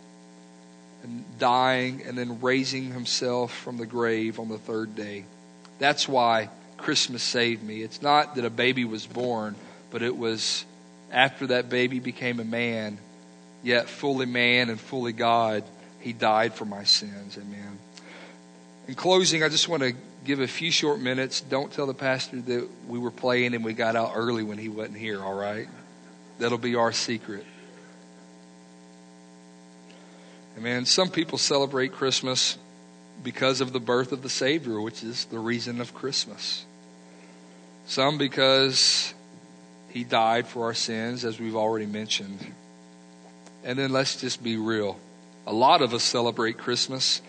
and 1.04 1.24
dying 1.39 2.04
and 2.06 2.17
then 2.17 2.41
raising 2.41 2.91
himself 2.91 3.54
from 3.54 3.78
the 3.78 3.86
grave 3.86 4.39
on 4.39 4.50
the 4.50 4.58
third 4.58 4.96
day. 4.96 5.26
That's 5.80 6.08
why 6.08 6.50
Christmas 6.78 7.24
saved 7.24 7.63
me. 7.63 7.82
It's 7.82 8.02
not 8.02 8.36
that 8.36 8.46
a 8.46 8.50
baby 8.50 8.86
was 8.86 9.06
born, 9.06 9.56
but 9.91 10.02
it 10.02 10.15
was 10.15 10.65
after 11.12 11.48
that 11.48 11.70
baby 11.70 12.00
became 12.00 12.39
a 12.39 12.46
man, 12.46 12.98
yet 13.63 13.89
fully 13.89 14.26
man 14.26 14.70
and 14.70 14.80
fully 14.80 15.13
God, 15.13 15.63
he 16.00 16.13
died 16.13 16.54
for 16.54 16.65
my 16.65 16.84
sins. 16.84 17.38
Amen. 17.38 17.80
In 18.88 18.96
closing, 18.96 19.43
I 19.43 19.50
just 19.50 19.67
want 19.67 19.84
to 19.84 19.93
give 20.26 20.39
a 20.39 20.48
few 20.48 20.72
short 20.72 21.00
minutes. 21.00 21.41
Don't 21.41 21.72
tell 21.72 21.86
the 21.86 21.93
pastor 21.93 22.41
that 22.41 22.70
we 22.88 23.00
were 23.00 23.12
playing 23.12 23.54
and 23.54 23.63
we 23.63 23.74
got 23.74 23.96
out 23.96 24.13
early 24.15 24.43
when 24.43 24.58
he 24.58 24.70
wasn't 24.70 24.98
here, 24.98 25.22
all 25.24 25.34
right? 25.34 25.67
That'll 26.39 26.58
be 26.58 26.76
our 26.76 26.91
secret. 26.91 27.45
Amen. 30.58 30.86
Some 30.86 31.10
people 31.10 31.38
celebrate 31.38 31.93
Christmas 31.93 32.58
because 33.23 33.62
of 33.62 33.73
the 33.73 33.80
birth 33.80 34.12
of 34.12 34.21
the 34.21 34.30
Savior, 34.30 34.80
which 34.80 35.04
is 35.04 35.26
the 35.26 35.39
reason 35.39 35.82
of 35.82 35.93
Christmas. 35.93 36.65
Some 37.86 38.17
because 38.17 39.13
He 39.89 40.04
died 40.04 40.47
for 40.47 40.65
our 40.65 40.73
sins, 40.73 41.26
as 41.26 41.39
we've 41.39 41.56
already 41.56 41.86
mentioned. 41.86 42.54
And 43.63 43.78
then 43.78 43.91
let's 43.91 44.19
just 44.19 44.43
be 44.43 44.58
real. 44.58 45.00
A 45.45 45.54
lot 45.54 45.82
of 45.82 45.93
us 45.93 46.04
celebrate 46.04 46.58
Christmas 46.58 47.21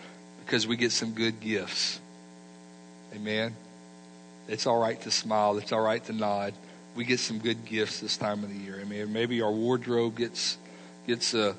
because 0.45 0.67
we 0.67 0.75
get 0.75 0.91
some 0.91 1.11
good 1.11 1.39
gifts. 1.39 1.99
Amen. 3.15 3.55
It's 4.47 4.67
all 4.67 4.79
right 4.79 4.99
to 5.01 5.11
smile. 5.11 5.57
It's 5.57 5.71
all 5.71 5.81
right 5.81 6.03
to 6.05 6.13
nod 6.13 6.53
we 6.99 7.05
get 7.05 7.21
some 7.21 7.39
good 7.39 7.63
gifts 7.63 8.01
this 8.01 8.17
time 8.17 8.43
of 8.43 8.49
the 8.49 8.57
year. 8.57 8.77
I 8.81 8.83
mean, 8.83 9.13
maybe 9.13 9.41
our 9.41 9.49
wardrobe 9.53 10.17
gets 10.17 10.57
gets 11.07 11.33
a 11.33 11.55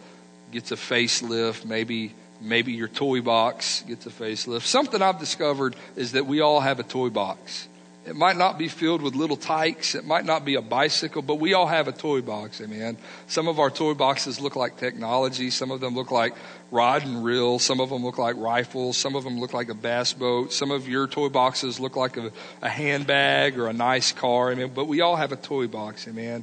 gets 0.53 0.71
a 0.71 0.77
facelift. 0.77 1.65
Maybe 1.65 2.15
maybe 2.43 2.73
your 2.73 2.89
toy 2.89 3.23
box 3.23 3.83
gets 3.89 4.05
a 4.05 4.11
facelift. 4.11 4.67
Something 4.67 5.01
I've 5.01 5.19
discovered 5.19 5.77
is 5.97 6.13
that 6.13 6.27
we 6.27 6.43
all 6.43 6.61
have 6.61 6.79
a 6.79 6.83
toy 6.83 7.09
box. 7.09 7.69
It 8.07 8.17
might 8.17 8.39
not 8.39 8.57
be 8.57 8.69
filled 8.69 9.03
with 9.03 9.15
little 9.15 9.37
tykes. 9.37 9.95
It 9.95 10.07
might 10.07 10.25
not 10.25 10.45
be 10.45 10.55
a 10.55 10.63
bicycle, 10.63 11.21
but 11.21 11.35
we 11.35 11.53
all 11.53 11.67
have 11.67 11.87
a 11.87 11.93
toy 11.93 12.23
box, 12.23 12.61
amen. 12.63 12.97
Some 13.27 13.47
of 13.47 13.59
our 13.59 13.71
toy 13.71 13.93
boxes 13.93 14.41
look 14.41 14.57
like 14.57 14.79
technology. 14.79 15.51
Some 15.51 15.71
of 15.71 15.81
them 15.81 15.95
look 15.95 16.11
like 16.11 16.35
rod 16.71 17.05
and 17.05 17.23
reel. 17.23 17.59
Some 17.59 17.79
of 17.79 17.91
them 17.91 18.03
look 18.03 18.17
like 18.17 18.37
rifles. 18.39 18.97
Some 18.97 19.17
of 19.17 19.25
them 19.25 19.39
look 19.39 19.53
like 19.53 19.69
a 19.69 19.75
bass 19.75 20.15
boat. 20.15 20.51
Some 20.51 20.71
of 20.71 20.89
your 20.89 21.07
toy 21.07 21.29
boxes 21.29 21.79
look 21.79 21.95
like 21.95 22.17
a, 22.17 22.33
a 22.63 22.71
handbag 22.71 23.59
or 23.59 23.69
a 23.69 23.75
nice 23.75 24.13
car, 24.13 24.51
amen. 24.51 24.73
But 24.75 24.87
we 24.87 25.03
all 25.03 25.17
have 25.17 25.33
a 25.33 25.37
toy 25.37 25.67
box, 25.67 26.09
amen. 26.09 26.43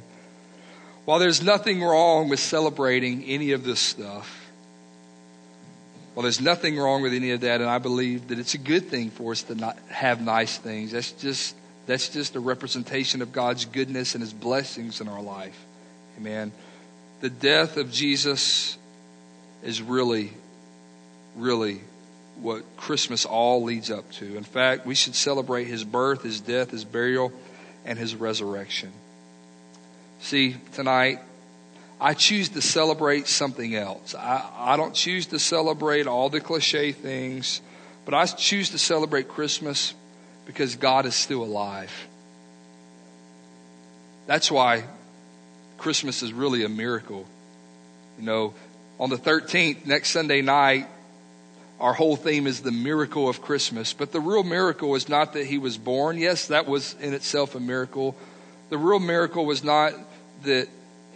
While 1.06 1.18
there's 1.18 1.42
nothing 1.42 1.82
wrong 1.82 2.28
with 2.28 2.38
celebrating 2.38 3.24
any 3.24 3.50
of 3.50 3.64
this 3.64 3.80
stuff, 3.80 4.37
well, 6.18 6.24
there's 6.24 6.40
nothing 6.40 6.76
wrong 6.76 7.02
with 7.02 7.12
any 7.12 7.30
of 7.30 7.42
that, 7.42 7.60
and 7.60 7.70
I 7.70 7.78
believe 7.78 8.26
that 8.26 8.40
it's 8.40 8.54
a 8.54 8.58
good 8.58 8.88
thing 8.88 9.10
for 9.10 9.30
us 9.30 9.44
to 9.44 9.54
not 9.54 9.78
have 9.88 10.20
nice 10.20 10.58
things. 10.58 10.90
That's 10.90 11.12
just 11.12 11.54
That's 11.86 12.08
just 12.08 12.34
a 12.34 12.40
representation 12.40 13.22
of 13.22 13.32
God's 13.32 13.64
goodness 13.64 14.14
and 14.14 14.20
his 14.20 14.32
blessings 14.32 15.00
in 15.00 15.06
our 15.06 15.22
life. 15.22 15.56
Amen. 16.18 16.50
The 17.20 17.30
death 17.30 17.76
of 17.76 17.90
Jesus 17.90 18.76
is 19.62 19.80
really, 19.80 20.32
really 21.34 21.80
what 22.40 22.64
Christmas 22.76 23.24
all 23.24 23.62
leads 23.62 23.88
up 23.88 24.10
to. 24.14 24.36
In 24.36 24.42
fact, 24.44 24.86
we 24.86 24.94
should 24.94 25.14
celebrate 25.14 25.64
his 25.64 25.82
birth, 25.82 26.24
his 26.24 26.40
death, 26.40 26.72
his 26.72 26.84
burial, 26.84 27.32
and 27.86 27.98
his 27.98 28.14
resurrection. 28.14 28.92
See, 30.20 30.56
tonight, 30.74 31.20
I 32.00 32.14
choose 32.14 32.50
to 32.50 32.62
celebrate 32.62 33.26
something 33.26 33.74
else. 33.74 34.14
I, 34.14 34.48
I 34.56 34.76
don't 34.76 34.94
choose 34.94 35.26
to 35.26 35.38
celebrate 35.38 36.06
all 36.06 36.30
the 36.30 36.40
cliche 36.40 36.92
things, 36.92 37.60
but 38.04 38.14
I 38.14 38.26
choose 38.26 38.70
to 38.70 38.78
celebrate 38.78 39.28
Christmas 39.28 39.94
because 40.46 40.76
God 40.76 41.06
is 41.06 41.14
still 41.14 41.42
alive. 41.42 41.92
That's 44.26 44.50
why 44.50 44.84
Christmas 45.76 46.22
is 46.22 46.32
really 46.32 46.64
a 46.64 46.68
miracle. 46.68 47.26
You 48.18 48.24
know, 48.24 48.54
on 49.00 49.10
the 49.10 49.16
13th, 49.16 49.86
next 49.86 50.10
Sunday 50.10 50.42
night, 50.42 50.86
our 51.80 51.94
whole 51.94 52.16
theme 52.16 52.46
is 52.46 52.60
the 52.60 52.72
miracle 52.72 53.28
of 53.28 53.40
Christmas. 53.40 53.92
But 53.92 54.12
the 54.12 54.20
real 54.20 54.42
miracle 54.42 54.94
is 54.94 55.08
not 55.08 55.32
that 55.32 55.46
he 55.46 55.58
was 55.58 55.78
born. 55.78 56.18
Yes, 56.18 56.48
that 56.48 56.66
was 56.66 56.94
in 57.00 57.14
itself 57.14 57.54
a 57.54 57.60
miracle. 57.60 58.16
The 58.70 58.78
real 58.78 58.98
miracle 58.98 59.46
was 59.46 59.64
not 59.64 59.94
that 60.44 60.68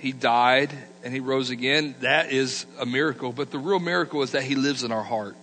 he 0.03 0.11
died 0.11 0.77
and 1.05 1.15
he 1.15 1.21
rose 1.21 1.51
again. 1.51 1.95
That 2.01 2.33
is 2.33 2.67
a 2.81 2.85
miracle. 2.85 3.33
But 3.33 3.53
the 3.53 3.59
real 3.59 3.79
miracle 3.79 4.23
is 4.23 4.33
that 4.33 4.43
he 4.43 4.57
lives 4.57 4.83
in 4.83 4.91
our 4.91 5.05
heart. 5.05 5.37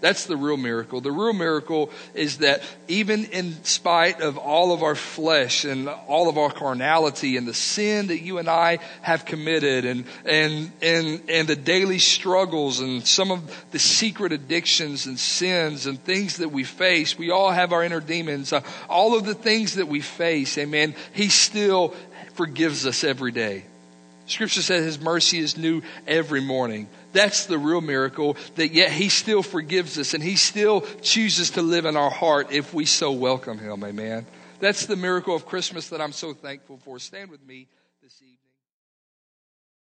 That's 0.00 0.26
the 0.26 0.36
real 0.36 0.56
miracle. 0.56 1.00
The 1.00 1.10
real 1.10 1.32
miracle 1.32 1.90
is 2.14 2.38
that 2.38 2.62
even 2.86 3.24
in 3.24 3.64
spite 3.64 4.20
of 4.20 4.38
all 4.38 4.72
of 4.72 4.84
our 4.84 4.94
flesh 4.94 5.64
and 5.64 5.88
all 5.88 6.28
of 6.28 6.38
our 6.38 6.52
carnality 6.52 7.36
and 7.36 7.48
the 7.48 7.54
sin 7.54 8.06
that 8.08 8.20
you 8.20 8.38
and 8.38 8.48
I 8.48 8.78
have 9.02 9.24
committed 9.24 9.84
and, 9.84 10.04
and, 10.24 10.70
and, 10.80 11.22
and 11.28 11.48
the 11.48 11.56
daily 11.56 11.98
struggles 11.98 12.78
and 12.78 13.04
some 13.04 13.32
of 13.32 13.66
the 13.72 13.80
secret 13.80 14.30
addictions 14.30 15.06
and 15.06 15.18
sins 15.18 15.86
and 15.86 15.98
things 16.04 16.36
that 16.36 16.52
we 16.52 16.62
face, 16.62 17.18
we 17.18 17.32
all 17.32 17.50
have 17.50 17.72
our 17.72 17.82
inner 17.82 18.00
demons. 18.00 18.52
Uh, 18.52 18.60
all 18.88 19.16
of 19.16 19.24
the 19.24 19.34
things 19.34 19.74
that 19.74 19.88
we 19.88 20.02
face, 20.02 20.56
amen, 20.56 20.94
He 21.14 21.30
still 21.30 21.94
forgives 22.36 22.86
us 22.86 23.04
every 23.04 23.32
day. 23.32 23.64
Scripture 24.26 24.62
says 24.62 24.84
His 24.84 25.00
mercy 25.00 25.38
is 25.38 25.56
new 25.56 25.82
every 26.06 26.40
morning. 26.40 26.88
That's 27.12 27.46
the 27.46 27.58
real 27.58 27.80
miracle, 27.80 28.36
that 28.56 28.72
yet 28.72 28.90
He 28.90 29.08
still 29.08 29.42
forgives 29.42 29.98
us 29.98 30.14
and 30.14 30.22
He 30.22 30.36
still 30.36 30.82
chooses 31.00 31.50
to 31.52 31.62
live 31.62 31.84
in 31.84 31.96
our 31.96 32.10
heart 32.10 32.48
if 32.50 32.74
we 32.74 32.86
so 32.86 33.12
welcome 33.12 33.58
Him. 33.58 33.84
Amen. 33.84 34.26
That's 34.58 34.86
the 34.86 34.96
miracle 34.96 35.34
of 35.34 35.46
Christmas 35.46 35.90
that 35.90 36.00
I'm 36.00 36.12
so 36.12 36.32
thankful 36.32 36.78
for. 36.78 36.98
Stand 36.98 37.30
with 37.30 37.46
me. 37.46 37.66